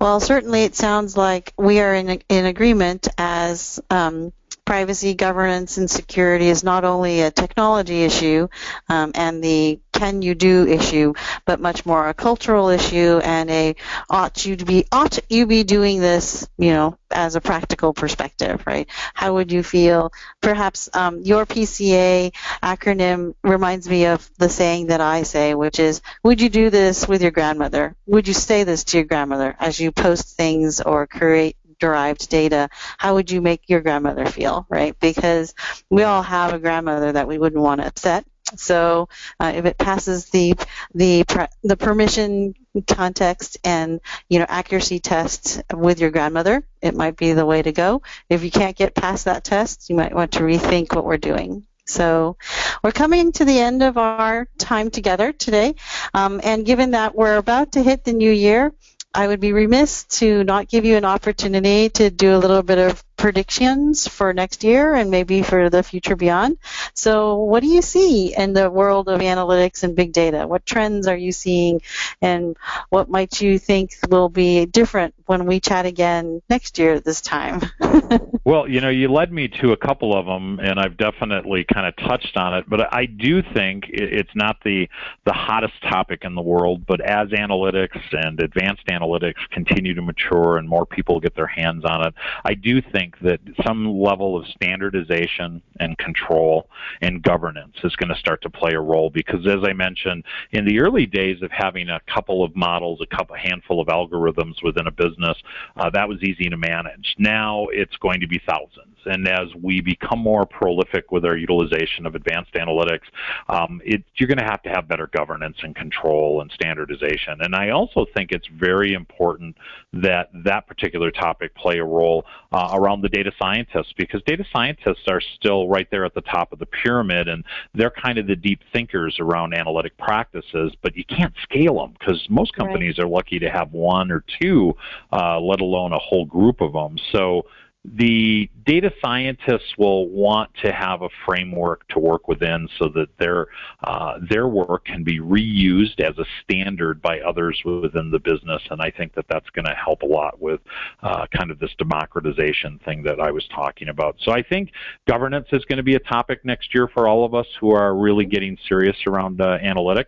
Well, 0.00 0.20
certainly 0.20 0.64
it 0.64 0.74
sounds 0.74 1.16
like 1.16 1.52
we 1.56 1.80
are 1.80 1.94
in, 1.94 2.20
in 2.28 2.44
agreement 2.44 3.08
as 3.16 3.80
um, 3.90 4.32
privacy, 4.64 5.14
governance, 5.14 5.76
and 5.76 5.90
security 5.90 6.48
is 6.48 6.64
not 6.64 6.84
only 6.84 7.20
a 7.20 7.30
technology 7.30 8.04
issue 8.04 8.48
um, 8.88 9.12
and 9.14 9.42
the 9.42 9.80
can 9.92 10.22
you 10.22 10.34
do 10.34 10.66
issue, 10.66 11.14
but 11.46 11.60
much 11.60 11.86
more 11.86 12.08
a 12.08 12.14
cultural 12.14 12.68
issue 12.68 13.20
and 13.22 13.48
a 13.50 13.76
ought 14.10 14.44
you 14.44 14.56
to 14.56 14.64
be 14.64 14.86
ought 14.90 15.18
you 15.28 15.46
be 15.46 15.62
doing 15.62 16.00
this, 16.00 16.48
you 16.58 16.72
know, 16.72 16.98
as 17.10 17.36
a 17.36 17.40
practical 17.40 17.94
perspective, 17.94 18.62
right? 18.66 18.88
How 19.14 19.34
would 19.34 19.52
you 19.52 19.62
feel? 19.62 20.12
Perhaps 20.40 20.90
um, 20.94 21.20
your 21.20 21.46
PCA 21.46 22.34
acronym 22.62 23.34
reminds 23.42 23.88
me 23.88 24.06
of 24.06 24.28
the 24.38 24.48
saying 24.48 24.88
that 24.88 25.00
I 25.00 25.22
say, 25.22 25.54
which 25.54 25.78
is, 25.78 26.02
would 26.22 26.40
you 26.40 26.48
do 26.48 26.70
this 26.70 27.06
with 27.06 27.22
your 27.22 27.30
grandmother? 27.30 27.94
Would 28.06 28.26
you 28.26 28.34
say 28.34 28.64
this 28.64 28.84
to 28.84 28.98
your 28.98 29.06
grandmother 29.06 29.54
as 29.58 29.78
you 29.78 29.92
post 29.92 30.36
things 30.36 30.80
or 30.80 31.06
create 31.06 31.56
derived 31.84 32.28
data? 32.30 32.68
How 32.98 33.14
would 33.14 33.30
you 33.30 33.40
make 33.40 33.62
your 33.68 33.80
grandmother 33.80 34.26
feel, 34.26 34.66
right? 34.68 34.94
Because 35.00 35.54
we 35.90 36.02
all 36.02 36.22
have 36.22 36.52
a 36.54 36.58
grandmother 36.58 37.12
that 37.12 37.28
we 37.28 37.38
wouldn't 37.38 37.62
want 37.62 37.80
to 37.80 37.86
upset. 37.86 38.24
So 38.56 39.08
uh, 39.40 39.52
if 39.56 39.64
it 39.64 39.78
passes 39.78 40.30
the 40.30 40.54
the 40.94 41.24
pre- 41.24 41.54
the 41.62 41.76
permission 41.76 42.54
context 42.86 43.58
and 43.64 44.00
you 44.28 44.38
know 44.38 44.46
accuracy 44.48 44.98
test 44.98 45.62
with 45.72 45.98
your 46.00 46.10
grandmother, 46.10 46.56
it 46.82 46.94
might 46.94 47.16
be 47.16 47.32
the 47.32 47.46
way 47.46 47.62
to 47.62 47.72
go. 47.72 48.02
If 48.28 48.44
you 48.44 48.50
can't 48.50 48.76
get 48.76 48.94
past 48.94 49.24
that 49.24 49.44
test, 49.44 49.88
you 49.88 49.96
might 49.96 50.14
want 50.14 50.32
to 50.32 50.40
rethink 50.40 50.94
what 50.94 51.04
we're 51.04 51.16
doing. 51.32 51.64
So 51.86 52.36
we're 52.82 52.92
coming 52.92 53.32
to 53.32 53.44
the 53.44 53.58
end 53.58 53.82
of 53.82 53.98
our 53.98 54.48
time 54.58 54.90
together 54.90 55.32
today, 55.32 55.74
um, 56.14 56.40
and 56.42 56.64
given 56.64 56.92
that 56.92 57.14
we're 57.14 57.36
about 57.36 57.72
to 57.72 57.82
hit 57.82 58.04
the 58.04 58.12
new 58.12 58.30
year, 58.30 58.72
I 59.14 59.28
would 59.28 59.40
be 59.40 59.52
remiss 59.52 60.04
to 60.18 60.42
not 60.42 60.68
give 60.68 60.84
you 60.84 60.96
an 60.96 61.04
opportunity 61.04 61.88
to 61.90 62.10
do 62.10 62.34
a 62.34 62.38
little 62.38 62.62
bit 62.62 62.78
of 62.78 63.04
predictions 63.16 64.08
for 64.08 64.32
next 64.32 64.64
year 64.64 64.94
and 64.94 65.10
maybe 65.10 65.42
for 65.42 65.70
the 65.70 65.82
future 65.82 66.16
beyond. 66.16 66.58
So, 66.94 67.36
what 67.36 67.60
do 67.62 67.68
you 67.68 67.82
see 67.82 68.34
in 68.34 68.52
the 68.52 68.70
world 68.70 69.08
of 69.08 69.20
analytics 69.20 69.82
and 69.82 69.94
big 69.94 70.12
data? 70.12 70.46
What 70.46 70.66
trends 70.66 71.06
are 71.06 71.16
you 71.16 71.32
seeing, 71.32 71.82
and 72.20 72.56
what 72.90 73.08
might 73.08 73.40
you 73.40 73.58
think 73.58 73.92
will 74.08 74.28
be 74.28 74.66
different 74.66 75.14
when 75.26 75.46
we 75.46 75.60
chat 75.60 75.86
again 75.86 76.42
next 76.48 76.78
year 76.78 77.00
this 77.00 77.20
time? 77.20 77.62
well, 78.44 78.68
you 78.68 78.80
know, 78.80 78.90
you 78.90 79.08
led 79.08 79.32
me 79.32 79.48
to 79.48 79.72
a 79.72 79.76
couple 79.76 80.16
of 80.16 80.26
them, 80.26 80.60
and 80.60 80.78
I've 80.78 80.96
definitely 80.96 81.64
kind 81.64 81.86
of 81.86 81.96
touched 81.96 82.36
on 82.36 82.54
it. 82.54 82.64
But 82.68 82.92
I 82.92 83.06
do 83.06 83.42
think 83.42 83.86
it's 83.88 84.34
not 84.34 84.56
the 84.64 84.88
the 85.24 85.32
hottest 85.32 85.80
topic 85.82 86.24
in 86.24 86.34
the 86.34 86.42
world. 86.42 86.86
But 86.86 87.00
as 87.00 87.28
analytics 87.28 88.00
and 88.12 88.40
advanced 88.40 88.86
analytics 88.86 89.48
continue 89.50 89.94
to 89.94 90.02
mature 90.02 90.58
and 90.58 90.68
more 90.68 90.86
people 90.86 91.20
get 91.20 91.34
their 91.34 91.46
hands 91.46 91.84
on 91.84 92.06
it, 92.06 92.14
I 92.44 92.54
do 92.54 92.80
think 92.80 93.03
that 93.22 93.40
some 93.64 93.98
level 93.98 94.36
of 94.36 94.46
standardization 94.48 95.62
and 95.80 95.96
control 95.98 96.68
and 97.00 97.22
governance 97.22 97.76
is 97.84 97.94
going 97.96 98.08
to 98.08 98.18
start 98.18 98.42
to 98.42 98.50
play 98.50 98.72
a 98.72 98.80
role. 98.80 99.10
Because 99.10 99.46
as 99.46 99.60
I 99.64 99.72
mentioned, 99.72 100.24
in 100.52 100.64
the 100.64 100.80
early 100.80 101.06
days 101.06 101.42
of 101.42 101.50
having 101.50 101.88
a 101.88 102.00
couple 102.12 102.44
of 102.44 102.54
models, 102.56 103.00
a 103.00 103.16
couple, 103.16 103.36
handful 103.36 103.80
of 103.80 103.88
algorithms 103.88 104.62
within 104.62 104.86
a 104.86 104.90
business, 104.90 105.36
uh, 105.76 105.90
that 105.90 106.08
was 106.08 106.22
easy 106.22 106.48
to 106.48 106.56
manage. 106.56 107.14
Now 107.18 107.66
it's 107.70 107.96
going 107.98 108.20
to 108.20 108.28
be 108.28 108.40
thousands. 108.46 108.93
And 109.06 109.28
as 109.28 109.48
we 109.60 109.80
become 109.80 110.18
more 110.18 110.46
prolific 110.46 111.12
with 111.12 111.24
our 111.24 111.36
utilization 111.36 112.06
of 112.06 112.14
advanced 112.14 112.54
analytics, 112.54 113.04
um, 113.48 113.80
it, 113.84 114.04
you're 114.16 114.28
going 114.28 114.38
to 114.38 114.44
have 114.44 114.62
to 114.62 114.70
have 114.70 114.88
better 114.88 115.08
governance 115.08 115.56
and 115.62 115.74
control 115.74 116.40
and 116.40 116.50
standardization. 116.52 117.40
And 117.40 117.54
I 117.54 117.70
also 117.70 118.06
think 118.14 118.32
it's 118.32 118.48
very 118.48 118.92
important 118.92 119.56
that 119.92 120.30
that 120.44 120.66
particular 120.66 121.10
topic 121.10 121.54
play 121.54 121.78
a 121.78 121.84
role 121.84 122.24
uh, 122.52 122.70
around 122.74 123.02
the 123.02 123.08
data 123.08 123.32
scientists 123.38 123.92
because 123.96 124.22
data 124.26 124.44
scientists 124.52 125.04
are 125.08 125.20
still 125.20 125.68
right 125.68 125.88
there 125.90 126.04
at 126.04 126.14
the 126.14 126.20
top 126.22 126.52
of 126.52 126.58
the 126.58 126.66
pyramid 126.66 127.28
and 127.28 127.44
they're 127.74 127.90
kind 127.90 128.18
of 128.18 128.26
the 128.26 128.36
deep 128.36 128.60
thinkers 128.72 129.16
around 129.20 129.54
analytic 129.54 129.96
practices, 129.98 130.72
but 130.82 130.96
you 130.96 131.04
can't 131.04 131.34
scale 131.42 131.80
them 131.80 131.94
because 131.98 132.24
most 132.28 132.54
companies 132.54 132.98
right. 132.98 133.04
are 133.04 133.08
lucky 133.08 133.38
to 133.38 133.50
have 133.50 133.72
one 133.72 134.10
or 134.10 134.24
two, 134.40 134.74
uh, 135.12 135.38
let 135.40 135.60
alone 135.60 135.92
a 135.92 135.98
whole 135.98 136.24
group 136.24 136.60
of 136.60 136.72
them. 136.72 136.96
So 137.12 137.46
the 137.84 138.48
data 138.64 138.90
scientists 139.04 139.76
will 139.76 140.08
want 140.08 140.50
to 140.62 140.72
have 140.72 141.02
a 141.02 141.08
framework 141.26 141.86
to 141.88 141.98
work 141.98 142.28
within 142.28 142.66
so 142.78 142.88
that 142.88 143.08
their 143.18 143.48
uh, 143.82 144.18
their 144.30 144.48
work 144.48 144.86
can 144.86 145.04
be 145.04 145.20
reused 145.20 146.00
as 146.00 146.16
a 146.18 146.24
standard 146.42 147.02
by 147.02 147.20
others 147.20 147.60
within 147.64 148.10
the 148.10 148.18
business. 148.18 148.62
And 148.70 148.80
I 148.80 148.90
think 148.90 149.14
that 149.14 149.26
that's 149.28 149.50
going 149.50 149.66
to 149.66 149.74
help 149.74 150.00
a 150.02 150.06
lot 150.06 150.40
with 150.40 150.60
uh, 151.02 151.26
kind 151.36 151.50
of 151.50 151.58
this 151.58 151.74
democratization 151.78 152.80
thing 152.86 153.02
that 153.02 153.20
I 153.20 153.30
was 153.30 153.46
talking 153.54 153.88
about. 153.88 154.16
So 154.22 154.32
I 154.32 154.42
think 154.42 154.70
governance 155.06 155.48
is 155.52 155.64
going 155.66 155.76
to 155.76 155.82
be 155.82 155.94
a 155.94 156.00
topic 156.00 156.42
next 156.44 156.74
year 156.74 156.88
for 156.88 157.06
all 157.06 157.24
of 157.24 157.34
us 157.34 157.46
who 157.60 157.72
are 157.72 157.94
really 157.94 158.24
getting 158.24 158.56
serious 158.66 158.96
around 159.06 159.42
uh, 159.42 159.58
analytics 159.58 160.06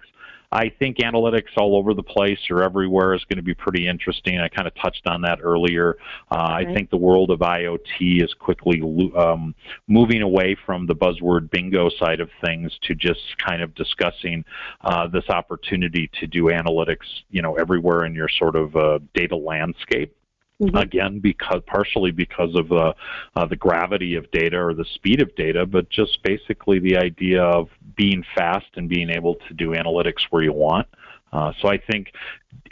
I 0.52 0.68
think 0.68 0.98
analytics 0.98 1.56
all 1.56 1.76
over 1.76 1.94
the 1.94 2.02
place 2.02 2.38
or 2.50 2.62
everywhere 2.62 3.14
is 3.14 3.24
going 3.24 3.36
to 3.36 3.42
be 3.42 3.54
pretty 3.54 3.86
interesting. 3.88 4.38
I 4.38 4.48
kind 4.48 4.68
of 4.68 4.74
touched 4.74 5.06
on 5.06 5.22
that 5.22 5.38
earlier. 5.42 5.96
Uh, 6.30 6.36
right. 6.36 6.68
I 6.68 6.74
think 6.74 6.90
the 6.90 6.96
world 6.96 7.30
of 7.30 7.40
IoT 7.40 8.22
is 8.22 8.32
quickly 8.34 8.80
um, 9.16 9.54
moving 9.88 10.22
away 10.22 10.56
from 10.66 10.86
the 10.86 10.94
buzzword 10.94 11.50
bingo 11.50 11.88
side 11.98 12.20
of 12.20 12.30
things 12.44 12.72
to 12.82 12.94
just 12.94 13.20
kind 13.44 13.62
of 13.62 13.74
discussing 13.74 14.44
uh, 14.82 15.06
this 15.08 15.28
opportunity 15.28 16.10
to 16.20 16.26
do 16.26 16.44
analytics, 16.44 17.06
you 17.30 17.42
know, 17.42 17.54
everywhere 17.54 18.04
in 18.04 18.14
your 18.14 18.28
sort 18.28 18.56
of 18.56 18.74
uh, 18.76 18.98
data 19.14 19.36
landscape. 19.36 20.14
Mm-hmm. 20.62 20.76
Again, 20.76 21.18
because 21.18 21.60
partially 21.66 22.12
because 22.12 22.54
of 22.54 22.68
the 22.68 22.94
uh, 23.34 23.46
the 23.46 23.56
gravity 23.56 24.14
of 24.14 24.30
data 24.30 24.56
or 24.56 24.72
the 24.72 24.86
speed 24.94 25.20
of 25.20 25.34
data, 25.36 25.66
but 25.66 25.90
just 25.90 26.22
basically 26.22 26.78
the 26.78 26.96
idea 26.96 27.42
of 27.42 27.68
being 27.94 28.24
fast 28.34 28.66
and 28.76 28.88
being 28.88 29.10
able 29.10 29.34
to 29.48 29.54
do 29.54 29.72
analytics 29.72 30.22
where 30.30 30.42
you 30.42 30.54
want. 30.54 30.88
Uh, 31.30 31.52
so 31.60 31.68
I 31.68 31.76
think 31.76 32.12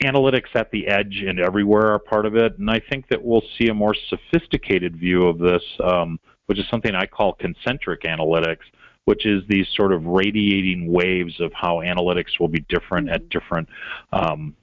analytics 0.02 0.54
at 0.54 0.70
the 0.70 0.86
edge 0.86 1.22
and 1.26 1.38
everywhere 1.38 1.88
are 1.88 1.98
part 1.98 2.24
of 2.24 2.36
it, 2.36 2.58
and 2.58 2.70
I 2.70 2.80
think 2.88 3.06
that 3.08 3.22
we'll 3.22 3.44
see 3.58 3.68
a 3.68 3.74
more 3.74 3.94
sophisticated 4.08 4.96
view 4.96 5.26
of 5.26 5.38
this, 5.38 5.62
um, 5.84 6.18
which 6.46 6.58
is 6.58 6.66
something 6.70 6.94
I 6.94 7.04
call 7.04 7.34
concentric 7.34 8.04
analytics, 8.04 8.64
which 9.04 9.26
is 9.26 9.42
these 9.46 9.66
sort 9.76 9.92
of 9.92 10.06
radiating 10.06 10.90
waves 10.90 11.38
of 11.38 11.52
how 11.52 11.80
analytics 11.80 12.40
will 12.40 12.48
be 12.48 12.64
different 12.70 13.10
at 13.10 13.28
different 13.28 13.68
um, 14.14 14.56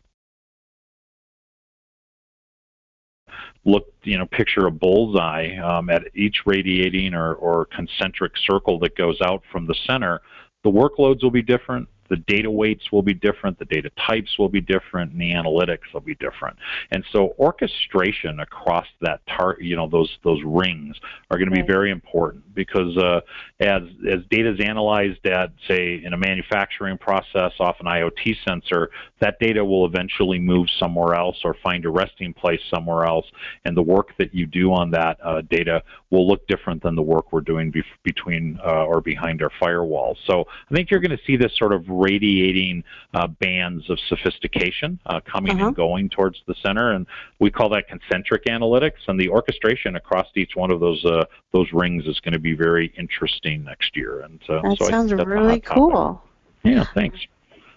look, 3.65 3.85
you 4.03 4.17
know, 4.17 4.25
picture 4.25 4.65
a 4.67 4.71
bullseye 4.71 5.57
um, 5.57 5.89
at 5.89 6.03
each 6.15 6.45
radiating 6.45 7.13
or, 7.13 7.35
or 7.35 7.65
concentric 7.65 8.33
circle 8.37 8.79
that 8.79 8.95
goes 8.95 9.19
out 9.21 9.43
from 9.51 9.67
the 9.67 9.75
center. 9.85 10.21
The 10.63 10.71
workloads 10.71 11.23
will 11.23 11.31
be 11.31 11.41
different 11.41 11.87
the 12.11 12.17
data 12.27 12.51
weights 12.51 12.91
will 12.91 13.01
be 13.01 13.13
different, 13.13 13.57
the 13.57 13.63
data 13.65 13.89
types 14.05 14.37
will 14.37 14.49
be 14.49 14.59
different, 14.59 15.13
and 15.13 15.21
the 15.21 15.31
analytics 15.31 15.93
will 15.93 16.01
be 16.01 16.15
different. 16.15 16.57
And 16.91 17.05
so 17.13 17.33
orchestration 17.39 18.41
across 18.41 18.85
that 18.99 19.21
tar- 19.27 19.55
you 19.61 19.77
know 19.77 19.87
those 19.87 20.19
those 20.25 20.41
rings 20.43 20.97
are 21.31 21.37
going 21.37 21.49
to 21.49 21.55
be 21.55 21.65
very 21.65 21.89
important 21.89 22.53
because 22.53 22.97
uh, 22.97 23.21
as 23.61 23.83
as 24.11 24.19
data 24.29 24.51
is 24.51 24.59
analyzed 24.59 25.25
at 25.25 25.53
say 25.69 26.01
in 26.03 26.11
a 26.11 26.17
manufacturing 26.17 26.97
process 26.97 27.53
off 27.61 27.77
an 27.79 27.85
IoT 27.85 28.35
sensor, 28.45 28.91
that 29.21 29.39
data 29.39 29.63
will 29.63 29.85
eventually 29.85 30.37
move 30.37 30.67
somewhere 30.77 31.15
else 31.15 31.37
or 31.45 31.55
find 31.63 31.85
a 31.85 31.89
resting 31.89 32.33
place 32.33 32.61
somewhere 32.69 33.05
else, 33.05 33.25
and 33.63 33.77
the 33.77 33.81
work 33.81 34.09
that 34.17 34.35
you 34.35 34.45
do 34.45 34.73
on 34.73 34.91
that 34.91 35.17
uh, 35.23 35.39
data 35.49 35.81
will 36.09 36.27
look 36.27 36.45
different 36.47 36.83
than 36.83 36.93
the 36.93 37.01
work 37.01 37.31
we're 37.31 37.39
doing 37.39 37.71
be- 37.71 37.83
between 38.03 38.59
uh, 38.65 38.83
or 38.85 38.99
behind 38.99 39.41
our 39.41 39.51
firewalls. 39.61 40.17
So 40.27 40.43
I 40.69 40.75
think 40.75 40.91
you're 40.91 40.99
going 40.99 41.17
to 41.17 41.23
see 41.25 41.37
this 41.37 41.55
sort 41.57 41.71
of 41.71 41.85
radiating 42.01 42.83
uh, 43.13 43.27
bands 43.27 43.89
of 43.89 43.99
sophistication 44.07 44.99
uh, 45.05 45.19
coming 45.21 45.53
uh-huh. 45.53 45.67
and 45.67 45.75
going 45.75 46.09
towards 46.09 46.41
the 46.47 46.55
center, 46.63 46.91
and 46.91 47.05
we 47.39 47.51
call 47.51 47.69
that 47.69 47.87
concentric 47.87 48.45
analytics. 48.45 49.07
And 49.07 49.19
the 49.19 49.29
orchestration 49.29 49.95
across 49.95 50.27
each 50.35 50.55
one 50.55 50.71
of 50.71 50.79
those 50.79 51.03
uh, 51.05 51.25
those 51.53 51.71
rings 51.71 52.05
is 52.05 52.19
going 52.19 52.33
to 52.33 52.39
be 52.39 52.53
very 52.53 52.93
interesting 52.97 53.63
next 53.63 53.95
year. 53.95 54.21
And 54.21 54.41
uh, 54.49 54.61
that 54.61 54.77
so 54.79 54.89
sounds 54.89 55.13
really 55.13 55.59
cool. 55.61 56.21
Yeah, 56.63 56.85
thanks. 56.93 57.19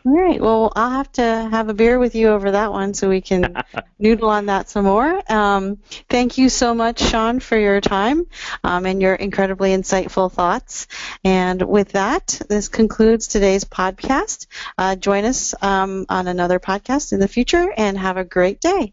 All 0.06 0.12
right. 0.12 0.38
Well, 0.40 0.70
I'll 0.76 0.90
have 0.90 1.10
to 1.12 1.22
have 1.22 1.68
a 1.70 1.74
beer 1.74 1.98
with 1.98 2.14
you 2.14 2.28
over 2.28 2.50
that 2.50 2.72
one 2.72 2.92
so 2.92 3.08
we 3.08 3.22
can 3.22 3.62
noodle 3.98 4.28
on 4.28 4.46
that 4.46 4.68
some 4.68 4.84
more. 4.84 5.22
Um, 5.32 5.78
thank 6.10 6.36
you 6.36 6.50
so 6.50 6.74
much, 6.74 7.00
Shawn, 7.00 7.40
for 7.40 7.56
your 7.56 7.80
time 7.80 8.26
um, 8.62 8.84
and 8.84 9.00
your 9.00 9.14
incredibly 9.14 9.70
insightful 9.70 10.30
thoughts. 10.30 10.88
And 11.24 11.62
with 11.62 11.92
that, 11.92 12.38
this 12.50 12.68
concludes 12.68 13.28
today's 13.28 13.64
podcast. 13.64 14.46
Uh, 14.76 14.94
join 14.96 15.24
us 15.24 15.54
um, 15.62 16.04
on 16.10 16.26
another 16.28 16.58
podcast 16.60 17.14
in 17.14 17.20
the 17.20 17.28
future 17.28 17.72
and 17.74 17.96
have 17.96 18.18
a 18.18 18.24
great 18.24 18.60
day. 18.60 18.92